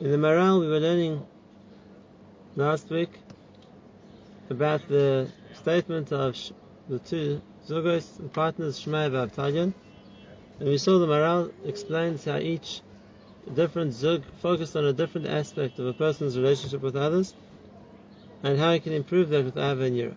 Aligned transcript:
In 0.00 0.10
the 0.10 0.16
Maharal, 0.16 0.60
we 0.60 0.66
were 0.66 0.80
learning 0.80 1.24
last 2.56 2.90
week 2.90 3.10
about 4.50 4.88
the 4.88 5.30
statement 5.52 6.12
of 6.12 6.36
the 6.88 6.98
two 6.98 7.40
Zugos, 7.64 8.16
the 8.16 8.28
partners 8.28 8.84
Shmai 8.84 9.06
and 9.06 9.14
Avtalion. 9.14 9.72
And 10.58 10.68
we 10.68 10.78
saw 10.78 10.98
the 10.98 11.06
Maharal 11.06 11.52
explains 11.64 12.24
how 12.24 12.38
each 12.38 12.82
different 13.54 13.92
Zug 13.92 14.24
focused 14.42 14.74
on 14.74 14.84
a 14.84 14.92
different 14.92 15.28
aspect 15.28 15.78
of 15.78 15.86
a 15.86 15.92
person's 15.92 16.36
relationship 16.36 16.82
with 16.82 16.96
others 16.96 17.32
and 18.42 18.58
how 18.58 18.72
he 18.72 18.80
can 18.80 18.92
improve 18.92 19.28
that 19.28 19.44
with 19.44 19.56
Ava 19.56 19.84
and 19.84 19.96
Yira. 19.96 20.16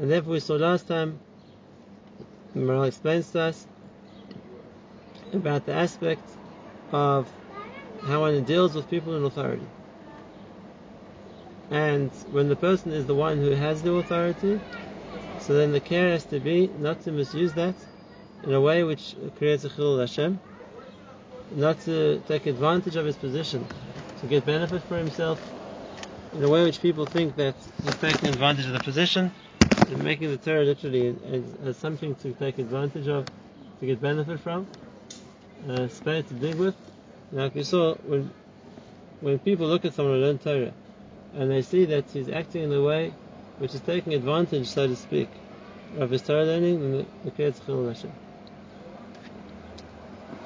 And 0.00 0.10
therefore 0.10 0.32
we 0.32 0.40
saw 0.40 0.54
last 0.54 0.88
time, 0.88 1.20
the 2.54 2.60
Maharal 2.60 2.88
explains 2.88 3.30
to 3.32 3.40
us 3.40 3.66
about 5.34 5.66
the 5.66 5.74
aspect 5.74 6.24
of 6.90 7.30
how 8.06 8.20
one 8.20 8.44
deals 8.44 8.74
with 8.74 8.88
people 8.88 9.16
in 9.16 9.24
authority. 9.24 9.66
And 11.70 12.10
when 12.30 12.48
the 12.48 12.56
person 12.56 12.92
is 12.92 13.06
the 13.06 13.14
one 13.14 13.38
who 13.38 13.50
has 13.50 13.82
the 13.82 13.92
authority, 13.94 14.60
so 15.40 15.54
then 15.54 15.72
the 15.72 15.80
care 15.80 16.10
has 16.10 16.24
to 16.26 16.40
be 16.40 16.70
not 16.78 17.02
to 17.04 17.12
misuse 17.12 17.52
that 17.54 17.74
in 18.42 18.52
a 18.52 18.60
way 18.60 18.84
which 18.84 19.16
creates 19.36 19.64
a 19.64 19.70
chilul 19.70 20.00
Hashem, 20.00 20.38
not 21.52 21.80
to 21.82 22.22
take 22.28 22.46
advantage 22.46 22.96
of 22.96 23.06
his 23.06 23.16
position 23.16 23.66
to 24.20 24.26
get 24.26 24.44
benefit 24.44 24.82
for 24.82 24.96
himself 24.96 25.40
in 26.34 26.42
a 26.42 26.48
way 26.48 26.64
which 26.64 26.80
people 26.80 27.06
think 27.06 27.36
that 27.36 27.54
he's 27.84 27.94
taking 27.96 28.28
advantage 28.28 28.66
of 28.66 28.72
the 28.72 28.80
position 28.80 29.30
and 29.88 30.02
making 30.02 30.30
the 30.30 30.36
Torah 30.36 30.64
literally 30.64 31.16
as, 31.30 31.42
as 31.64 31.76
something 31.76 32.14
to 32.16 32.32
take 32.32 32.58
advantage 32.58 33.06
of, 33.06 33.26
to 33.80 33.86
get 33.86 34.00
benefit 34.00 34.40
from, 34.40 34.66
uh, 35.68 35.72
a 35.72 35.88
spade 35.88 36.26
to 36.28 36.34
dig 36.34 36.56
with. 36.56 36.74
Like 37.34 37.56
we 37.56 37.64
saw 37.64 37.94
when 37.96 38.30
when 39.20 39.40
people 39.40 39.66
look 39.66 39.84
at 39.84 39.94
someone 39.94 40.14
who 40.14 40.20
learned 40.20 40.42
Torah 40.42 40.72
and 41.34 41.50
they 41.50 41.62
see 41.62 41.84
that 41.86 42.04
he's 42.12 42.28
acting 42.28 42.62
in 42.62 42.72
a 42.72 42.80
way 42.80 43.12
which 43.58 43.74
is 43.74 43.80
taking 43.80 44.14
advantage, 44.14 44.68
so 44.68 44.86
to 44.86 44.94
speak, 44.94 45.28
of 45.98 46.10
his 46.10 46.22
Torah 46.22 46.44
learning, 46.44 46.80
then 46.80 47.06
it 47.24 47.34
creates 47.34 47.58
Hashem. 47.58 48.12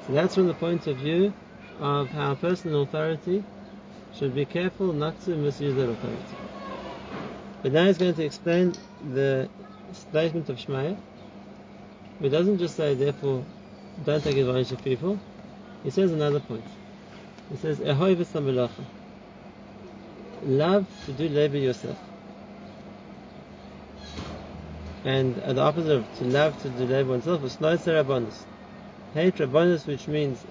So 0.07 0.13
that's 0.13 0.33
from 0.33 0.47
the 0.47 0.55
point 0.55 0.87
of 0.87 0.97
view 0.97 1.31
of 1.79 2.09
how 2.11 2.31
a 2.31 2.35
person 2.35 2.73
authority 2.73 3.43
should 4.15 4.33
be 4.33 4.45
careful 4.45 4.91
not 4.91 5.19
to 5.21 5.35
misuse 5.35 5.75
that 5.75 5.89
authority. 5.89 6.37
But 7.61 7.71
now 7.71 7.85
he's 7.85 7.99
going 7.99 8.15
to 8.15 8.25
explain 8.25 8.73
the 9.13 9.47
statement 9.93 10.49
of 10.49 10.57
Shmaya. 10.57 10.97
He 12.19 12.29
doesn't 12.29 12.57
just 12.57 12.75
say, 12.75 12.95
therefore, 12.95 13.45
don't 14.03 14.23
take 14.23 14.37
advantage 14.37 14.71
of 14.71 14.83
people. 14.83 15.19
He 15.83 15.91
says 15.91 16.11
another 16.11 16.39
point. 16.39 16.63
He 17.51 17.57
says, 17.57 17.79
v'samelacha. 17.79 18.85
Love 20.43 20.85
to 21.05 21.13
do 21.13 21.27
labor 21.27 21.57
yourself. 21.57 21.97
And 25.03 25.35
the 25.35 25.61
opposite 25.61 25.91
of 25.91 26.17
to 26.17 26.25
love 26.25 26.61
to 26.61 26.69
do 26.69 26.85
labor 26.85 27.09
oneself 27.09 27.43
is 27.43 27.57
snoiser 27.57 28.03
rabbanus. 28.03 28.45
Hate 29.13 29.35
rabbanus, 29.35 29.87
which 29.87 30.07
means 30.07 30.45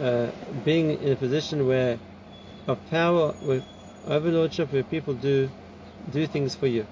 uh, 0.00 0.30
being 0.64 1.02
in 1.02 1.12
a 1.12 1.16
position 1.16 1.66
where 1.66 1.98
of 2.66 2.78
power, 2.90 3.34
with 3.42 3.64
overlordship, 4.06 4.72
where 4.72 4.82
people 4.82 5.14
do 5.14 5.50
do 6.12 6.26
things 6.26 6.54
for 6.54 6.66
you. 6.66 6.86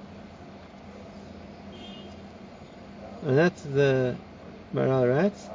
And 3.22 3.38
that's 3.38 3.62
the 3.62 4.16
Maharal 4.74 5.08
writes 5.08 5.48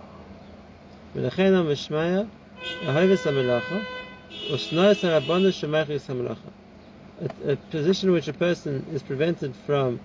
a, 7.46 7.56
position 7.56 7.58
position 7.72 8.12
which 8.12 8.28
a 8.28 8.34
person 8.34 8.86
is 8.94 9.02
prevented 9.04 9.56
from 9.66 10.00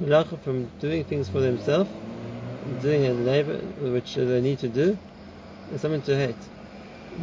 melacha, 0.00 0.40
from 0.40 0.70
doing 0.80 1.04
things 1.04 1.28
for 1.28 1.40
themselves, 1.40 1.90
doing 2.82 3.06
a 3.06 3.12
labor 3.12 3.58
which 3.92 4.14
they 4.14 4.40
need 4.40 4.58
to 4.58 4.68
do, 4.68 4.96
is 5.72 5.80
something 5.80 6.02
to 6.02 6.16
hate. 6.16 6.36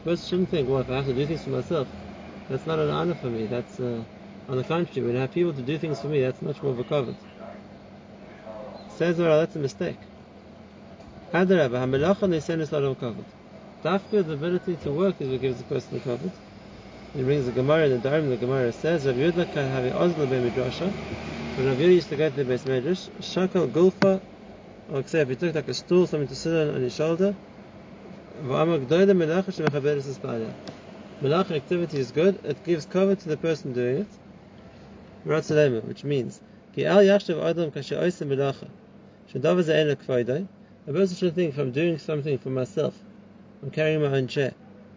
person 0.00 0.28
shouldn't 0.28 0.48
think, 0.50 0.68
well, 0.68 0.80
if 0.80 0.90
I 0.90 0.96
have 0.96 1.06
to 1.06 1.14
do 1.14 1.26
things 1.26 1.44
for 1.44 1.50
myself, 1.50 1.88
that's 2.48 2.66
not 2.66 2.78
an 2.78 2.90
honor 2.90 3.14
for 3.14 3.28
me. 3.28 3.46
That's 3.46 3.80
uh, 3.80 4.02
on 4.48 4.56
the 4.56 4.64
contrary, 4.64 5.06
when 5.06 5.16
I 5.16 5.22
have 5.22 5.32
people 5.32 5.52
to 5.52 5.62
do 5.62 5.78
things 5.78 6.00
for 6.00 6.08
me, 6.08 6.20
that's 6.20 6.40
much 6.42 6.62
more 6.62 6.72
of 6.72 6.78
a 6.78 6.84
covet. 6.84 7.16
Says 8.96 9.16
that's 9.16 9.56
a 9.56 9.58
mistake. 9.58 9.98
Adarabah, 11.32 11.78
ha-melacha 11.78 12.28
nisen 12.28 12.60
is 12.60 12.70
not 12.70 12.84
of 12.84 12.92
a 12.92 12.94
covet. 12.94 13.24
Dafka, 13.82 14.24
the 14.24 14.34
ability 14.34 14.76
to 14.76 14.92
work 14.92 15.20
is 15.20 15.28
what 15.28 15.40
gives 15.40 15.58
the 15.58 15.64
person 15.64 15.96
a 15.96 16.00
covet. 16.00 16.30
He 17.16 17.22
brings 17.24 17.46
the 17.46 17.52
Gemara 17.52 17.88
the 17.88 17.98
Dharm, 17.98 18.28
the 18.28 18.36
Gemara 18.36 18.70
says, 18.70 19.06
Rav 19.06 19.16
Yehuda 19.16 19.50
can 19.50 19.68
have 19.68 19.84
a 19.84 19.90
ozla 19.90 20.30
be 20.30 20.36
midrasha. 20.36 20.94
When 21.56 21.66
Rav 21.66 21.78
Yehuda 21.78 21.94
used 21.94 22.08
to 22.10 22.16
go 22.16 22.30
to 22.30 22.36
the 22.36 22.44
beis 22.44 22.64
medrash, 22.64 23.10
shakal 23.18 23.68
gulfa, 23.68 24.20
or 24.88 25.00
except 25.00 25.28
he 25.28 25.34
took 25.34 25.52
like 25.52 25.66
a 25.66 25.74
stool, 25.74 26.06
something 26.06 26.28
to 26.28 26.36
sit 26.36 26.54
on 26.54 26.76
on 26.76 26.80
his 26.80 26.94
shoulder, 26.94 27.34
v'amar 28.40 28.86
gdoida 28.86 29.10
melacha 29.10 29.46
shemechaberes 29.46 30.06
espalya. 30.06 30.52
Melacha 31.20 31.56
activity 31.56 31.98
is 31.98 32.12
good, 32.12 32.38
it 32.44 32.62
gives 32.62 32.86
cover 32.86 33.16
to 33.16 33.28
the 33.28 33.36
person 33.36 33.72
doing 33.72 33.98
it. 34.02 34.08
Ratzalema, 35.26 35.82
which 35.88 36.04
means, 36.04 36.40
ki 36.72 36.86
al 36.86 36.98
yachshav 36.98 37.42
adam 37.42 37.72
kashe 37.72 37.98
oisa 38.00 38.24
melacha, 38.24 38.68
shedav 39.32 39.60
ze 39.62 39.74
ena 39.74 39.96
kvaydai, 39.96 40.46
a 40.86 40.92
person 40.92 41.16
should 41.16 41.34
think, 41.34 41.54
if 41.54 41.58
I'm 41.58 41.72
doing 41.72 41.98
something 41.98 42.38
for 42.38 42.50
myself, 42.50 42.96
I'm 43.62 43.70
carrying 43.70 44.02
my 44.02 44.08
own 44.08 44.28
chair, 44.28 44.54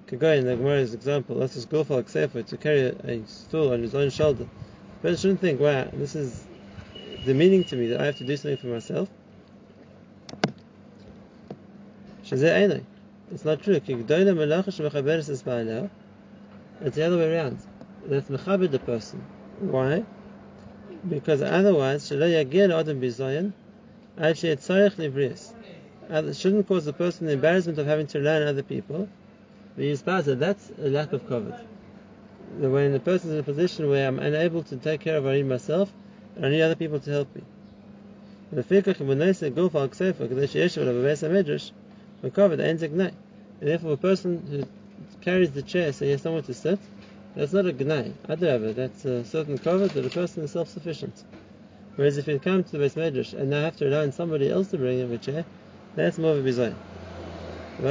go 0.08 0.32
in 0.32 0.46
the 0.46 0.56
Gemara's 0.56 0.94
example, 0.94 1.38
that's 1.38 1.54
his 1.54 1.66
gulfal 1.66 2.04
ksefer, 2.04 2.46
to 2.46 2.58
carry 2.58 2.88
a 2.88 3.26
stool 3.28 3.74
on 3.74 3.82
his 3.82 3.96
own 3.96 4.10
shoulder. 4.10 4.46
The 4.46 5.02
person 5.02 5.18
shouldn't 5.18 5.42
think, 5.42 5.60
wow, 5.60 5.88
this 5.94 6.16
is 6.16 6.46
demeaning 7.26 7.64
to 7.66 7.76
me 7.76 7.88
that 7.88 8.02
I 8.02 8.06
have 8.06 8.18
to 8.18 8.24
do 8.26 8.38
something 8.38 8.58
for 8.58 8.68
myself. 8.68 9.10
It's 13.32 13.46
not 13.46 13.62
true. 13.62 13.76
It's 13.76 13.98
the 13.98 14.16
other 17.06 17.18
way 17.18 17.36
around. 17.36 17.58
That's 18.06 18.30
mechabed 18.30 18.72
the 18.72 18.80
person. 18.80 19.24
Why? 19.60 20.06
Because 21.08 21.42
otherwise, 21.42 22.12
it 26.10 26.36
shouldn't 26.36 26.68
cause 26.68 26.86
the 26.86 26.94
person 26.94 27.28
the 27.28 27.34
embarrassment 27.34 27.78
of 27.78 27.86
having 27.86 28.08
to 28.08 28.20
learn 28.20 28.48
other 28.48 28.64
people. 28.64 29.08
Inspire 29.78 30.24
that 30.24 30.40
that's 30.40 30.72
a 30.82 30.90
lack 30.90 31.14
of 31.14 31.28
covet. 31.30 31.54
When 32.58 32.92
the 32.92 33.00
person 33.00 33.30
is 33.30 33.36
in 33.36 33.40
a 33.40 33.44
position 33.44 33.90
where 33.90 34.08
I'm 34.08 34.20
unable 34.20 34.64
to 34.64 34.76
take 34.76 35.02
care 35.02 35.18
of 35.18 35.26
I 35.28 35.36
need 35.36 35.46
myself, 35.46 35.94
and 36.36 36.46
I 36.46 36.50
need 36.50 36.62
other 36.62 36.76
people 36.76 37.00
to 37.00 37.12
help 37.12 37.34
me. 37.36 37.44
And 38.52 38.58
therefore, 43.62 43.94
a 43.94 43.98
person 43.98 44.48
who 44.50 44.64
carries 45.22 45.52
the 45.52 45.62
chair 45.62 45.94
so 45.94 46.06
he 46.06 46.12
has 46.12 46.22
somewhere 46.22 46.42
to 46.42 46.54
sit, 46.54 46.80
that's 47.36 47.54
not 47.54 47.68
a 47.68 47.74
gnai. 47.74 48.12
Adrava, 48.28 48.74
that's 48.74 49.06
a 49.06 49.24
certain 49.24 49.60
covet 49.60 49.94
that 49.94 50.06
a 50.06 50.10
person 50.10 50.44
is 50.44 50.52
self-sufficient. 50.52 51.24
Whereas 51.96 52.18
if 52.18 52.28
you 52.28 52.40
come 52.40 52.64
to 52.64 52.78
the 52.78 52.80
beis 52.80 52.96
medrash 52.96 53.34
and 53.34 53.50
now 53.50 53.62
have 53.62 53.78
to 53.78 53.86
rely 53.86 54.04
on 54.04 54.12
somebody 54.12 54.50
else 54.50 54.70
to 54.70 54.78
bring 54.78 55.00
him 55.00 55.12
a 55.12 55.18
chair, 55.18 55.46
that's 55.96 56.18
more 56.18 56.32
of 56.34 56.46
a 56.46 56.50
bizayin. 56.50 56.76
A 57.80 57.82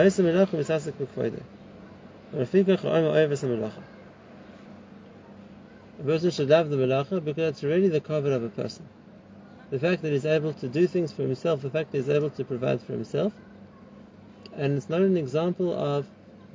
person 6.04 6.30
should 6.30 6.48
love 6.48 6.70
the 6.70 6.76
melacha 6.76 7.24
because 7.24 7.50
it's 7.50 7.62
really 7.64 7.88
the 7.88 8.00
covet 8.00 8.32
of 8.32 8.44
a 8.44 8.48
person. 8.50 8.86
The 9.70 9.78
fact 9.78 10.02
that 10.02 10.12
he's 10.12 10.26
able 10.26 10.52
to 10.54 10.68
do 10.68 10.86
things 10.86 11.12
for 11.12 11.22
himself, 11.22 11.62
the 11.62 11.70
fact 11.70 11.92
that 11.92 11.98
he's 11.98 12.08
able 12.08 12.30
to 12.30 12.44
provide 12.44 12.80
for 12.80 12.92
himself, 12.92 13.32
and 14.56 14.76
it's 14.76 14.88
not 14.88 15.00
an 15.00 15.16
example 15.16 15.72
of 15.72 16.06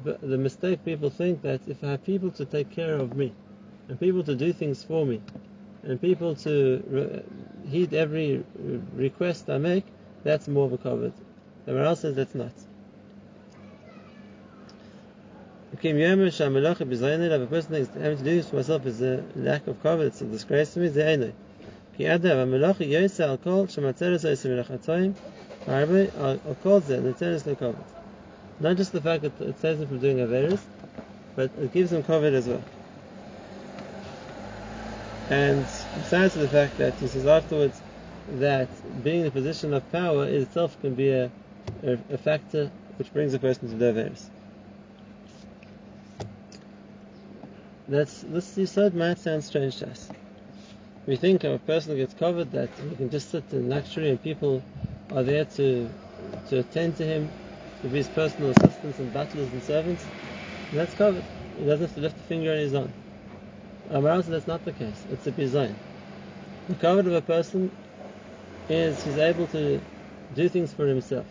the 0.04 0.38
mistake 0.38 0.84
people 0.86 1.10
think 1.10 1.42
that 1.42 1.62
if 1.68 1.84
I 1.84 1.92
have 1.92 2.04
people 2.06 2.32
to 2.32 2.46
take 2.46 2.70
care 2.72 2.96
of 2.96 3.16
me, 3.16 3.34
and 3.88 4.00
people 4.00 4.24
to 4.24 4.36
do 4.36 4.54
things 4.54 4.84
for 4.84 5.06
me, 5.06 5.22
and 5.84 6.00
people 6.02 6.36
to 6.36 6.84
re- 6.88 7.24
heed 7.70 7.94
every 7.94 8.44
request 8.96 9.50
I 9.50 9.58
make, 9.58 9.86
that's 10.24 10.48
more 10.48 10.66
of 10.66 10.74
a 10.74 10.78
covet. 10.78 11.14
The 11.66 11.72
Maharal 11.72 11.98
says 11.98 12.16
that's 12.16 12.36
not. 12.36 12.52
Bizayin 15.82 16.28
if 16.28 17.42
a 17.42 17.48
person 17.48 17.72
thinks 17.72 17.94
having 17.96 18.18
to 18.18 18.24
do 18.24 18.36
this 18.36 18.50
for 18.50 18.58
myself 18.58 18.86
is 18.86 19.02
a 19.02 19.24
lack 19.36 19.68
of 19.68 19.82
covet, 19.82 20.08
it's 20.08 20.22
a 20.22 20.26
disgrace 20.26 20.74
to 20.74 20.80
me, 20.80 20.90
Zayin. 20.90 21.34
Ki 21.98 22.04
Adav 22.04 22.46
Amelacha 22.46 22.88
Yosa 22.90 23.28
Al 23.28 23.38
Kol 23.38 23.68
Shematzeres 23.68 24.24
Oisim 24.24 24.52
Melachatoyim 24.52 25.14
Harbe 25.66 26.12
Al 26.20 26.56
Kol 26.56 26.82
Zeh 26.82 27.02
Netzeres 27.02 27.46
Le. 27.46 27.76
Not 28.60 28.78
just 28.78 28.92
the 28.92 29.02
fact 29.02 29.24
that 29.24 29.40
it 29.42 29.60
saves 29.60 29.82
him 29.82 29.88
from 29.88 30.00
doing 30.00 30.18
Averis, 30.18 30.62
but 31.36 31.52
it 31.60 31.74
gives 31.74 31.92
him 31.92 32.04
covet 32.04 32.34
as 32.34 32.48
well. 32.48 32.64
And 35.30 35.66
besides 35.96 36.34
the 36.34 36.48
fact 36.48 36.78
that 36.78 36.94
he 36.96 37.08
says 37.08 37.26
afterwards 37.26 37.82
that 38.40 38.70
being 39.04 39.22
in 39.22 39.28
a 39.28 39.32
position 39.32 39.74
of 39.74 39.90
power 39.92 40.26
itself 40.26 40.80
can 40.82 40.94
be 40.94 41.10
a, 41.12 41.32
a, 41.84 42.18
factor 42.18 42.72
which 42.98 43.12
brings 43.14 43.34
a 43.34 43.40
person 43.40 43.70
to 43.70 43.76
do 43.76 43.94
Averis. 43.94 44.26
That's 47.88 48.22
this 48.22 48.56
Yisod 48.56 48.94
might 48.94 49.20
sound 49.20 49.44
strange 49.44 49.78
to 49.78 49.90
us. 49.90 50.10
We 51.06 51.18
think 51.18 51.44
of 51.44 51.52
a 51.54 51.60
person 51.60 51.92
who 51.92 51.98
gets 51.98 52.14
covered 52.14 52.52
that 52.52 52.70
he 52.90 52.96
can 52.96 53.10
just 53.10 53.30
sit 53.30 53.44
in 53.52 53.70
luxury 53.70 54.10
and 54.10 54.22
people 54.24 54.64
are 55.12 55.24
there 55.24 55.46
to 55.46 55.90
to 56.50 56.60
attend 56.60 56.98
to 56.98 57.06
him, 57.06 57.30
to 57.82 57.88
be 57.90 57.98
his 57.98 58.08
personal 58.08 58.52
assistants 58.52 59.00
and 59.00 59.12
butlers 59.12 59.52
and 59.52 59.62
servants. 59.62 60.06
And 60.72 60.80
that's 60.80 60.94
covered. 60.94 61.26
He 61.58 61.66
doesn't 61.66 61.88
have 61.88 61.96
to 61.96 62.02
lift 62.02 62.18
a 62.18 62.24
finger 62.24 62.52
on 62.52 62.58
his 62.58 62.74
own. 62.74 62.92
Amar 63.90 64.22
that's 64.22 64.48
not 64.48 64.64
the 64.64 64.72
case. 64.72 65.06
It's 65.12 65.28
a 65.28 65.32
bizayin. 65.32 65.76
The 66.70 66.76
covered 66.76 67.06
of 67.08 67.14
a 67.14 67.22
person 67.22 67.70
is 68.70 69.04
he's 69.04 69.18
able 69.18 69.48
to 69.48 69.82
do 70.34 70.48
things 70.50 70.74
for 70.74 70.88
himself. 70.88 71.26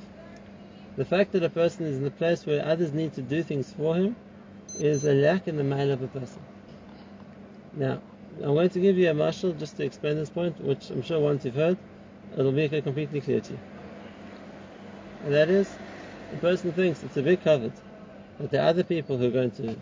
The 0.96 1.04
fact 1.06 1.32
that 1.32 1.42
a 1.42 1.48
person 1.48 1.86
is 1.86 1.96
in 1.96 2.04
a 2.04 2.10
place 2.10 2.44
where 2.44 2.64
others 2.64 2.92
need 2.92 3.14
to 3.14 3.22
do 3.22 3.42
things 3.42 3.72
for 3.72 3.94
him 3.94 4.14
is 4.78 5.04
a 5.04 5.14
lack 5.14 5.48
in 5.48 5.56
the 5.56 5.64
mind 5.64 5.90
of 5.90 6.02
a 6.02 6.08
person. 6.08 6.42
Now, 7.72 8.00
I'm 8.36 8.54
going 8.54 8.68
to 8.70 8.80
give 8.80 8.98
you 8.98 9.08
a 9.10 9.14
mashal 9.14 9.58
just 9.58 9.78
to 9.78 9.84
explain 9.84 10.16
this 10.16 10.28
point, 10.28 10.60
which 10.60 10.90
I'm 10.90 11.02
sure 11.02 11.18
once 11.18 11.46
you've 11.46 11.54
heard, 11.54 11.78
it'll 12.36 12.52
make 12.52 12.72
it 12.74 12.84
completely 12.84 13.22
clear 13.22 13.40
to 13.40 13.52
you. 13.52 13.58
And 15.24 15.32
that 15.32 15.48
is, 15.48 15.70
the 16.30 16.36
person 16.38 16.72
thinks 16.72 17.02
it's 17.02 17.16
a 17.16 17.22
big 17.22 17.42
covet, 17.42 17.72
that 18.38 18.50
there 18.50 18.62
are 18.62 18.68
other 18.68 18.84
people 18.84 19.16
who 19.16 19.28
are 19.28 19.30
going 19.30 19.50
to 19.52 19.76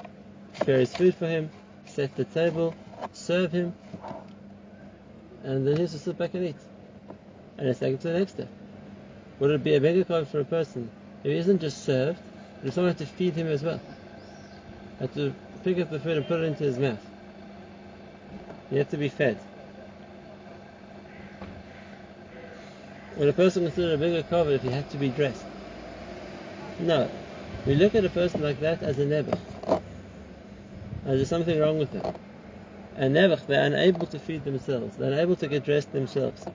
prepare 0.54 0.78
his 0.78 0.94
food 0.94 1.16
for 1.16 1.26
him, 1.26 1.50
set 1.86 2.14
the 2.14 2.24
table, 2.24 2.74
serve 3.12 3.50
him, 3.50 3.74
and 5.42 5.66
then 5.66 5.74
he 5.74 5.82
has 5.82 5.92
to 5.92 5.98
sit 5.98 6.16
back 6.18 6.34
and 6.34 6.44
eat. 6.44 6.56
And 7.58 7.66
let's 7.66 7.80
take 7.80 7.94
it 7.94 8.00
to 8.02 8.08
the 8.08 8.18
next 8.18 8.32
step. 8.32 8.48
Would 9.40 9.50
it 9.50 9.64
be 9.64 9.74
a 9.74 9.80
bigger 9.80 10.04
covet 10.04 10.28
for 10.28 10.40
a 10.40 10.44
person 10.44 10.90
if 11.22 11.30
he 11.30 11.36
isn't 11.36 11.60
just 11.60 11.84
served, 11.84 12.18
if 12.64 12.74
someone 12.74 12.90
had 12.90 12.98
to 12.98 13.06
feed 13.06 13.34
him 13.34 13.46
as 13.46 13.62
well? 13.62 13.80
You 15.00 15.06
have 15.06 15.14
to 15.14 15.34
pick 15.64 15.78
up 15.78 15.90
the 15.90 15.98
food 15.98 16.16
and 16.16 16.26
put 16.26 16.40
it 16.40 16.44
into 16.44 16.64
his 16.64 16.78
mouth. 16.78 17.04
You 18.70 18.78
have 18.78 18.90
to 18.90 18.96
be 18.96 19.08
fed. 19.08 19.38
Would 23.16 23.28
a 23.28 23.32
person 23.32 23.64
consider 23.64 23.94
a 23.94 23.98
bigger 23.98 24.22
cover 24.22 24.52
if 24.52 24.62
he 24.62 24.70
had 24.70 24.88
to 24.90 24.96
be 24.96 25.08
dressed? 25.08 25.44
No. 26.78 27.10
We 27.66 27.74
look 27.74 27.94
at 27.94 28.04
a 28.04 28.08
person 28.08 28.42
like 28.42 28.60
that 28.60 28.82
as 28.82 28.98
a 28.98 29.04
nebuch. 29.04 29.38
As 31.04 31.16
there's 31.16 31.28
something 31.28 31.58
wrong 31.58 31.78
with 31.78 31.92
them. 31.92 32.14
A 32.96 33.02
nebuch, 33.02 33.46
they're 33.46 33.66
unable 33.66 34.06
to 34.06 34.18
feed 34.18 34.44
themselves. 34.44 34.96
They're 34.96 35.12
unable 35.12 35.36
to 35.36 35.48
get 35.48 35.64
dressed 35.64 35.92
themselves. 35.92 36.46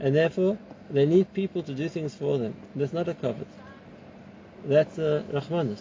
And 0.00 0.14
therefore, 0.14 0.56
they 0.90 1.04
need 1.04 1.32
people 1.34 1.62
to 1.62 1.74
do 1.74 1.88
things 1.88 2.14
for 2.14 2.38
them. 2.38 2.54
That's 2.74 2.92
not 2.92 3.08
a 3.08 3.14
covet. 3.14 3.46
That's 4.64 4.98
uh, 4.98 5.24
a 5.30 5.40
rachmanus. 5.40 5.80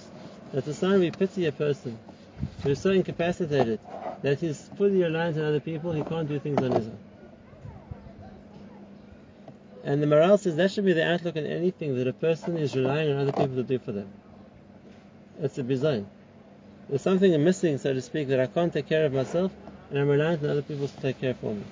That's 0.53 0.67
a 0.67 0.73
sign 0.73 0.99
we 0.99 1.11
pity 1.11 1.45
a 1.45 1.51
person 1.51 1.97
who 2.63 2.69
is 2.71 2.81
so 2.81 2.91
incapacitated 2.91 3.79
that 4.23 4.39
he's 4.39 4.69
fully 4.77 5.03
reliant 5.03 5.37
on 5.37 5.43
other 5.43 5.59
people, 5.59 5.91
he 5.91 6.03
can't 6.03 6.27
do 6.27 6.39
things 6.39 6.61
on 6.61 6.71
his 6.71 6.87
own. 6.87 6.97
And 9.83 10.01
the 10.01 10.07
Maharal 10.07 10.39
says 10.39 10.55
that 10.57 10.71
should 10.71 10.85
be 10.85 10.93
the 10.93 11.07
outlook 11.07 11.37
on 11.37 11.45
anything 11.45 11.95
that 11.95 12.07
a 12.07 12.13
person 12.13 12.57
is 12.57 12.75
relying 12.75 13.11
on 13.11 13.17
other 13.17 13.31
people 13.31 13.55
to 13.55 13.63
do 13.63 13.79
for 13.79 13.91
them. 13.91 14.09
It's 15.39 15.57
a 15.57 15.63
bizayin. 15.63 16.05
There's 16.87 17.01
something 17.01 17.43
missing, 17.43 17.77
so 17.77 17.93
to 17.93 18.01
speak, 18.01 18.27
that 18.27 18.39
I 18.39 18.47
can't 18.47 18.71
take 18.71 18.87
care 18.87 19.05
of 19.05 19.13
myself, 19.13 19.51
and 19.89 19.97
I'm 19.97 20.07
reliant 20.07 20.43
on 20.43 20.49
other 20.49 20.61
people 20.61 20.87
to 20.87 21.01
take 21.01 21.19
care 21.19 21.33
for 21.33 21.53
me. 21.55 21.63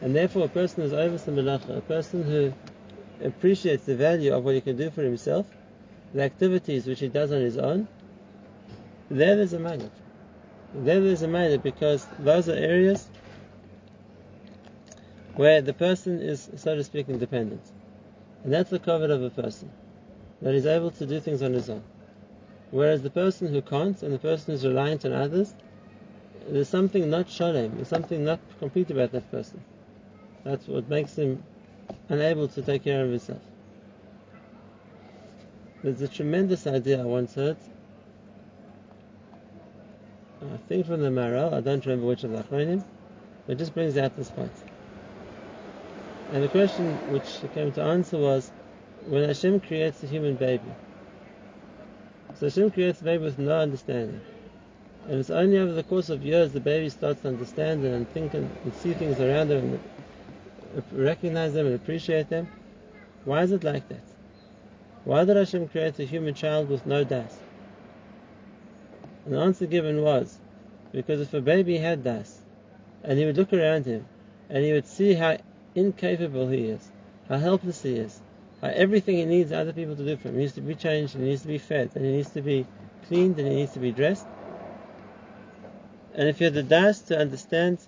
And 0.00 0.16
therefore, 0.16 0.46
a 0.46 0.48
person 0.48 0.82
who's 0.82 0.92
over 0.92 1.18
melacha, 1.30 1.76
a 1.76 1.80
person 1.82 2.24
who 2.24 2.52
appreciates 3.24 3.84
the 3.84 3.94
value 3.94 4.34
of 4.34 4.44
what 4.44 4.54
he 4.54 4.60
can 4.60 4.76
do 4.76 4.90
for 4.90 5.02
himself, 5.02 5.46
the 6.14 6.22
activities 6.22 6.86
which 6.86 7.00
he 7.00 7.08
does 7.08 7.32
on 7.32 7.40
his 7.40 7.56
own, 7.56 7.88
there 9.10 9.36
there's 9.36 9.52
a 9.52 9.58
magnet. 9.58 9.92
There 10.74 11.00
there's 11.00 11.22
a 11.22 11.28
magnet 11.28 11.62
because 11.62 12.06
those 12.18 12.48
are 12.48 12.54
areas 12.54 13.08
where 15.36 15.62
the 15.62 15.72
person 15.72 16.20
is, 16.20 16.50
so 16.56 16.74
to 16.74 16.84
speak, 16.84 17.08
independent. 17.08 17.62
And 18.44 18.52
that's 18.52 18.70
the 18.70 18.78
covet 18.78 19.10
of 19.10 19.22
a 19.22 19.30
person, 19.30 19.70
that 20.42 20.54
he's 20.54 20.66
able 20.66 20.90
to 20.92 21.06
do 21.06 21.20
things 21.20 21.42
on 21.42 21.52
his 21.52 21.70
own. 21.70 21.82
Whereas 22.70 23.02
the 23.02 23.10
person 23.10 23.48
who 23.48 23.62
can't 23.62 24.02
and 24.02 24.12
the 24.12 24.18
person 24.18 24.52
who's 24.52 24.66
reliant 24.66 25.04
on 25.04 25.12
others, 25.12 25.54
there's 26.48 26.68
something 26.68 27.08
not 27.08 27.30
shalem, 27.30 27.76
there's 27.76 27.88
something 27.88 28.24
not 28.24 28.40
complete 28.58 28.90
about 28.90 29.12
that 29.12 29.30
person. 29.30 29.62
That's 30.44 30.66
what 30.66 30.88
makes 30.88 31.16
him 31.16 31.42
unable 32.08 32.48
to 32.48 32.62
take 32.62 32.84
care 32.84 33.04
of 33.04 33.10
himself. 33.10 33.42
There's 35.82 36.00
a 36.00 36.06
tremendous 36.06 36.66
idea 36.68 37.00
I 37.00 37.04
once 37.04 37.34
heard. 37.34 37.56
I 40.40 40.56
think 40.68 40.86
from 40.86 41.00
the 41.00 41.08
Maharal, 41.08 41.52
I 41.52 41.60
don't 41.60 41.84
remember 41.84 42.06
which 42.06 42.22
of 42.22 42.30
the 42.30 42.38
Achronim, 42.38 42.84
but 43.46 43.54
it 43.54 43.58
just 43.58 43.74
brings 43.74 43.98
out 43.98 44.16
this 44.16 44.30
point. 44.30 44.52
And 46.32 46.42
the 46.42 46.48
question 46.48 46.86
which 47.12 47.40
came 47.52 47.72
to 47.72 47.82
answer 47.82 48.16
was, 48.16 48.52
when 49.08 49.24
Hashem 49.24 49.60
creates 49.60 50.02
a 50.04 50.06
human 50.06 50.36
baby, 50.36 50.62
so 52.38 52.46
Hashem 52.46 52.70
creates 52.70 53.00
a 53.00 53.04
baby 53.04 53.24
with 53.24 53.38
no 53.40 53.58
understanding. 53.58 54.20
And 55.08 55.18
it's 55.18 55.30
only 55.30 55.58
over 55.58 55.72
the 55.72 55.82
course 55.82 56.10
of 56.10 56.22
years 56.22 56.52
the 56.52 56.60
baby 56.60 56.90
starts 56.90 57.22
to 57.22 57.28
understand 57.28 57.84
and 57.84 58.08
think 58.10 58.34
and, 58.34 58.48
and 58.62 58.74
see 58.74 58.94
things 58.94 59.20
around 59.20 59.48
them 59.48 59.80
and 60.74 60.84
recognize 60.92 61.54
them 61.54 61.66
and 61.66 61.74
appreciate 61.74 62.28
them. 62.28 62.46
Why 63.24 63.42
is 63.42 63.50
it 63.50 63.64
like 63.64 63.88
that? 63.88 64.11
Why 65.04 65.24
did 65.24 65.36
Hashem 65.36 65.68
create 65.68 65.98
a 65.98 66.04
human 66.04 66.34
child 66.34 66.68
with 66.68 66.86
no 66.86 67.02
das? 67.02 67.36
And 69.24 69.34
the 69.34 69.40
answer 69.40 69.66
given 69.66 70.02
was, 70.02 70.38
because 70.92 71.20
if 71.20 71.34
a 71.34 71.40
baby 71.40 71.78
had 71.78 72.04
das, 72.04 72.40
and 73.02 73.18
he 73.18 73.24
would 73.24 73.36
look 73.36 73.52
around 73.52 73.84
him, 73.84 74.06
and 74.48 74.64
he 74.64 74.72
would 74.72 74.86
see 74.86 75.14
how 75.14 75.38
incapable 75.74 76.48
he 76.48 76.66
is, 76.66 76.90
how 77.28 77.38
helpless 77.38 77.82
he 77.82 77.96
is, 77.96 78.20
how 78.60 78.68
everything 78.68 79.16
he 79.16 79.24
needs 79.24 79.50
other 79.50 79.72
people 79.72 79.96
to 79.96 80.04
do 80.04 80.16
for 80.16 80.28
him. 80.28 80.34
He 80.34 80.40
needs 80.40 80.52
to 80.54 80.60
be 80.60 80.74
changed, 80.74 81.16
and 81.16 81.24
he 81.24 81.30
needs 81.30 81.42
to 81.42 81.48
be 81.48 81.58
fed, 81.58 81.90
and 81.94 82.04
he 82.04 82.12
needs 82.12 82.30
to 82.30 82.42
be 82.42 82.66
cleaned, 83.08 83.38
and 83.38 83.48
he 83.48 83.54
needs 83.54 83.72
to 83.72 83.80
be 83.80 83.90
dressed. 83.90 84.26
And 86.14 86.28
if 86.28 86.38
he 86.38 86.44
had 86.44 86.54
the 86.54 86.62
das 86.62 87.00
to 87.02 87.18
understand 87.18 87.78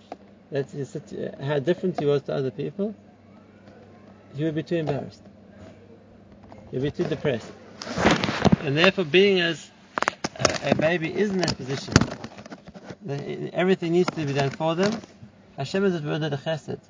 that 0.50 0.66
how 1.40 1.58
different 1.58 1.98
he 1.98 2.06
was 2.06 2.22
to 2.22 2.34
other 2.34 2.50
people, 2.50 2.94
he 4.34 4.44
would 4.44 4.54
be 4.54 4.62
too 4.62 4.76
embarrassed. 4.76 5.22
He 6.74 6.80
would 6.80 6.92
be 6.92 7.04
too 7.04 7.08
depressed. 7.08 7.52
And 8.62 8.76
therefore, 8.76 9.04
being 9.04 9.40
as 9.40 9.70
a 10.64 10.74
baby 10.74 11.08
is 11.08 11.30
in 11.30 11.38
that 11.38 11.56
position, 11.56 11.94
everything 13.52 13.92
needs 13.92 14.10
to 14.10 14.26
be 14.26 14.32
done 14.32 14.50
for 14.50 14.74
them. 14.74 14.92
Hashem 15.56 15.84
is 15.84 15.94
a 15.94 16.00
chesed 16.00 16.80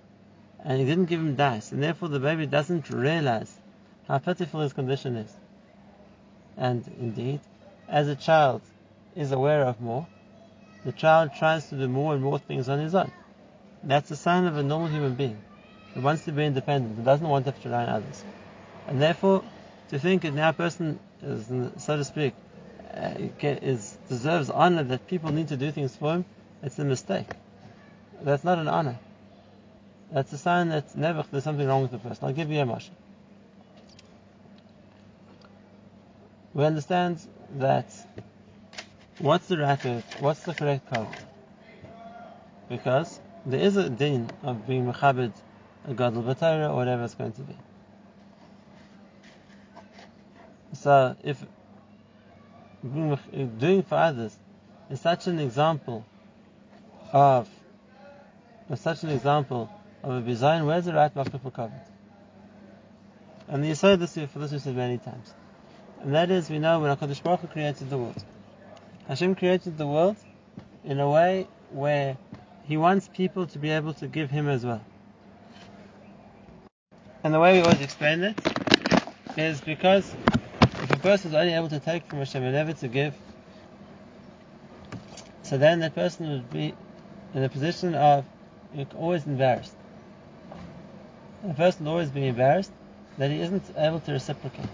and 0.64 0.80
he 0.80 0.86
didn't 0.86 1.04
give 1.04 1.20
him 1.20 1.34
das, 1.34 1.70
and 1.70 1.82
therefore 1.82 2.08
the 2.08 2.18
baby 2.18 2.46
doesn't 2.46 2.88
realize 2.88 3.54
how 4.08 4.16
pitiful 4.16 4.60
his 4.62 4.72
condition 4.72 5.16
is. 5.16 5.30
And 6.56 6.82
indeed, 6.98 7.40
as 7.86 8.08
a 8.08 8.16
child 8.16 8.62
is 9.14 9.32
aware 9.32 9.64
of 9.64 9.82
more, 9.82 10.06
the 10.86 10.92
child 10.92 11.32
tries 11.38 11.68
to 11.68 11.74
do 11.74 11.88
more 11.88 12.14
and 12.14 12.22
more 12.22 12.38
things 12.38 12.70
on 12.70 12.78
his 12.78 12.94
own. 12.94 13.12
That's 13.82 14.10
a 14.10 14.16
sign 14.16 14.46
of 14.46 14.56
a 14.56 14.62
normal 14.62 14.88
human 14.88 15.12
being 15.12 15.42
who 15.92 16.00
wants 16.00 16.24
to 16.24 16.32
be 16.32 16.46
independent 16.46 16.96
and 16.96 17.04
doesn't 17.04 17.28
want 17.28 17.44
to 17.44 17.50
have 17.50 17.62
to 17.64 17.68
rely 17.68 17.82
on 17.82 17.88
others. 17.90 18.24
And 18.86 19.02
therefore, 19.02 19.44
to 19.94 20.00
think 20.00 20.22
that 20.22 20.34
now 20.34 20.48
a 20.48 20.52
person 20.52 20.98
is, 21.22 21.46
so 21.80 21.96
to 21.96 22.02
speak, 22.02 22.34
uh, 22.92 23.14
is 23.40 23.96
deserves 24.08 24.50
honor 24.50 24.82
that 24.82 25.06
people 25.06 25.30
need 25.30 25.46
to 25.48 25.56
do 25.56 25.70
things 25.70 25.94
for 25.94 26.14
him, 26.14 26.24
it's 26.64 26.80
a 26.80 26.84
mistake. 26.84 27.28
That's 28.20 28.42
not 28.42 28.58
an 28.58 28.66
honor. 28.66 28.98
That's 30.10 30.32
a 30.32 30.38
sign 30.38 30.70
that 30.70 30.96
never 30.96 31.24
there's 31.30 31.44
something 31.44 31.66
wrong 31.68 31.82
with 31.82 31.92
the 31.92 31.98
person. 31.98 32.26
I'll 32.26 32.32
give 32.32 32.50
you 32.50 32.58
a 32.60 32.64
mashal. 32.64 32.90
We 36.54 36.64
understand 36.64 37.20
that 37.58 37.86
what's 39.18 39.46
the 39.46 39.58
right 39.58 40.02
what's 40.18 40.42
the 40.42 40.54
correct 40.54 40.90
code? 40.90 41.06
Because 42.68 43.20
there 43.46 43.60
is 43.60 43.76
a 43.76 43.88
din 43.88 44.28
of 44.42 44.66
being 44.66 44.92
mechabed 44.92 45.32
a 45.86 45.94
gadol 45.94 46.24
b'torah 46.24 46.70
or 46.70 46.74
whatever 46.74 47.04
it's 47.04 47.14
going 47.14 47.32
to 47.32 47.42
be. 47.42 47.56
So 50.74 51.16
if 51.22 51.44
doing 52.82 53.82
for 53.82 53.94
others 53.94 54.36
is 54.90 55.00
such 55.00 55.26
an 55.26 55.38
example 55.38 56.04
of 57.12 57.48
such 58.76 59.02
an 59.02 59.10
example 59.10 59.70
of 60.02 60.22
a 60.22 60.26
design, 60.26 60.66
where's 60.66 60.84
the 60.84 60.94
right 60.94 61.14
mafka 61.14 61.40
for 61.40 61.50
covet? 61.50 61.72
And 63.48 63.62
the 63.62 63.74
say 63.74 63.96
this 63.96 64.14
for 64.14 64.38
this 64.38 64.52
we 64.52 64.58
said 64.58 64.76
many 64.76 64.98
times. 64.98 65.32
And 66.00 66.14
that 66.14 66.30
is, 66.30 66.50
we 66.50 66.58
know 66.58 66.80
when 66.80 66.94
HaKadosh 66.96 67.22
Baruch 67.22 67.40
Hu 67.40 67.46
created 67.48 67.88
the 67.88 67.98
world. 67.98 68.22
Hashem 69.08 69.34
created 69.34 69.78
the 69.78 69.86
world 69.86 70.16
in 70.84 71.00
a 71.00 71.08
way 71.08 71.46
where 71.70 72.16
He 72.64 72.76
wants 72.76 73.08
people 73.08 73.46
to 73.48 73.58
be 73.58 73.70
able 73.70 73.94
to 73.94 74.06
give 74.06 74.30
Him 74.30 74.48
as 74.48 74.64
well. 74.64 74.84
And 77.22 77.32
the 77.32 77.40
way 77.40 77.54
we 77.54 77.60
always 77.60 77.80
explain 77.80 78.22
it 78.22 78.38
is 79.36 79.60
because 79.60 80.14
if 80.84 80.90
a 80.90 80.98
person 80.98 81.30
is 81.30 81.34
only 81.34 81.54
able 81.54 81.70
to 81.70 81.80
take 81.80 82.06
from 82.06 82.18
Hashem 82.18 82.42
and 82.42 82.52
never 82.52 82.74
to 82.74 82.88
give, 82.88 83.14
so 85.42 85.56
then 85.56 85.80
that 85.80 85.94
person 85.94 86.28
would 86.28 86.50
be 86.50 86.74
in 87.32 87.42
a 87.42 87.48
position 87.48 87.94
of 87.94 88.26
always 88.94 89.26
embarrassed. 89.26 89.74
The 91.42 91.54
person 91.54 91.86
always 91.86 92.10
be 92.10 92.26
embarrassed 92.26 92.70
that 93.16 93.30
he 93.30 93.40
isn't 93.40 93.64
able 93.76 94.00
to 94.00 94.12
reciprocate. 94.12 94.66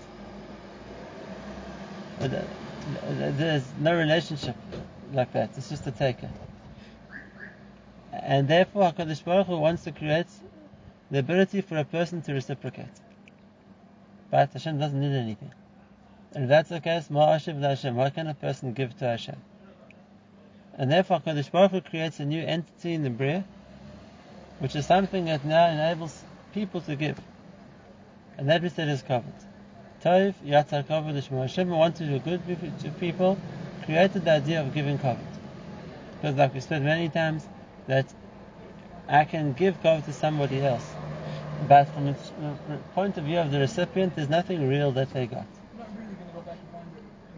Uh, 2.21 2.29
there's 3.37 3.65
no 3.79 3.97
relationship 3.97 4.57
like 5.13 5.33
that. 5.33 5.51
It's 5.57 5.69
just 5.69 5.87
a 5.87 5.93
taker. 5.93 6.31
And 8.13 8.49
therefore, 8.49 8.93
HaKadosh 8.93 9.25
Baruch 9.25 9.47
Hu 9.47 9.59
wants 9.59 9.85
to 9.85 9.93
create 9.93 10.27
the 11.11 11.21
ability 11.21 11.61
for 11.61 11.77
a 11.79 11.85
person 11.85 12.21
to 12.23 12.33
reciprocate. 12.33 12.87
But 14.31 14.53
Hashem 14.53 14.79
doesn't 14.79 15.01
need 15.01 15.17
anything. 15.17 15.53
And 16.33 16.45
if 16.45 16.49
that's 16.49 16.69
the 16.69 16.81
case, 16.81 17.11
Ma 17.11 17.35
Ashiv 17.35 17.61
Hashem, 17.61 17.97
what 17.97 18.15
can 18.15 18.27
a 18.29 18.35
person 18.35 18.73
give 18.73 18.97
to 18.99 19.05
Hashem? 19.05 19.37
And 20.75 20.91
therefore, 20.91 21.21
HaKadosh 21.21 21.51
Baruch 21.51 21.71
Hu 21.73 21.81
creates 21.81 22.21
a 22.21 22.25
new 22.25 22.43
entity 22.43 22.95
in 22.95 23.03
the 23.03 23.11
Bria, 23.11 23.45
which 24.61 24.77
is 24.77 24.87
something 24.87 25.25
that 25.25 25.45
now 25.45 25.69
enables 25.69 26.23
people 26.55 26.81
to 26.83 26.95
give. 26.95 27.21
And 28.39 28.49
that 28.49 28.63
we 28.63 28.69
said 28.69 28.89
is 28.89 29.03
covered. 29.03 29.35
Tov, 30.03 30.35
Yatzar 30.47 30.87
covered, 30.87 31.17
Hashem 31.17 31.69
wanted 31.69 32.07
to 32.07 32.19
do 32.19 32.19
good 32.21 32.81
to 32.81 32.91
people, 32.93 33.39
created 33.85 34.25
the 34.25 34.31
idea 34.31 34.61
of 34.61 34.73
giving 34.73 34.99
covered. 34.99 35.27
Because 36.13 36.37
like 36.37 36.55
we 36.55 36.61
said 36.61 36.83
many 36.83 37.09
times, 37.09 37.47
that 37.87 38.07
I 39.09 39.25
can 39.25 39.53
give 39.53 39.83
covered 39.83 40.05
to 40.05 40.13
somebody 40.13 40.65
else. 40.65 40.89
But 41.69 41.89
from 41.89 42.07
the 42.07 42.13
uh, 42.13 42.77
point 42.95 43.19
of 43.19 43.25
view 43.25 43.39
of 43.39 43.51
the 43.51 43.59
recipient, 43.59 44.17
there's 44.17 44.29
nothing 44.29 44.69
real 44.69 44.93
that 44.93 45.13
they 45.13 45.27
got. 45.27 45.47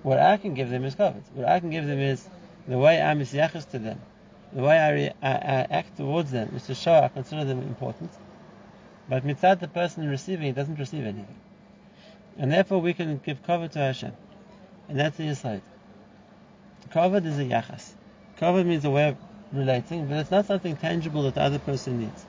What 0.03 0.19
I 0.19 0.37
can 0.37 0.55
give 0.55 0.71
them 0.71 0.85
is 0.85 0.95
covered. 0.95 1.23
What 1.35 1.49
I 1.49 1.61
can 1.61 1.71
give 1.71 1.87
them 1.87 2.01
is 2.01 2.29
the 2.67 2.79
way 2.79 3.01
I'm 3.01 3.21
misyachas 3.21 3.71
to 3.71 3.79
them, 3.79 4.01
the 4.53 4.63
way 4.63 4.79
I, 4.79 4.91
re- 4.91 5.13
I, 5.23 5.31
I, 5.31 5.67
act 5.71 5.97
towards 5.97 6.31
them 6.31 6.53
is 6.57 6.67
to 6.67 6.75
show 6.75 6.95
I 6.95 7.09
consider 7.09 7.45
them 7.45 7.61
important. 7.61 8.11
But 9.09 9.25
mitzad 9.25 9.61
the 9.61 9.69
person 9.69 10.09
receiving 10.09 10.49
it 10.49 10.55
doesn't 10.55 10.79
receive 10.79 11.05
anything. 11.05 11.37
And 12.37 12.51
therefore 12.51 12.81
we 12.81 12.95
can 12.95 13.21
give 13.25 13.43
cover 13.45 13.69
to 13.69 13.79
Hashem. 13.79 14.13
And 14.89 14.99
that's 14.99 15.17
the 15.17 15.29
aside. 15.29 15.63
Covered 16.91 17.25
is 17.25 17.39
a 17.39 17.45
yachas. 17.45 17.93
Covered 18.37 18.67
means 18.67 18.85
a 18.85 18.91
way 18.91 19.09
of 19.09 19.17
relating, 19.53 20.07
but 20.07 20.19
it's 20.19 20.31
not 20.31 20.47
something 20.47 20.77
tangible 20.77 21.23
that 21.23 21.35
the 21.35 21.43
other 21.43 21.59
person 21.59 22.01
needs. 22.01 22.27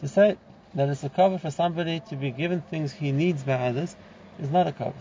To 0.00 0.08
say 0.08 0.36
that 0.74 0.88
it's 0.88 1.02
a 1.02 1.08
cover 1.08 1.38
for 1.38 1.50
somebody 1.50 2.00
to 2.08 2.16
be 2.16 2.30
given 2.30 2.60
things 2.60 2.92
he 2.92 3.10
needs 3.10 3.42
by 3.42 3.54
others 3.54 3.96
is 4.38 4.50
not 4.50 4.66
a 4.66 4.72
cover. 4.72 4.94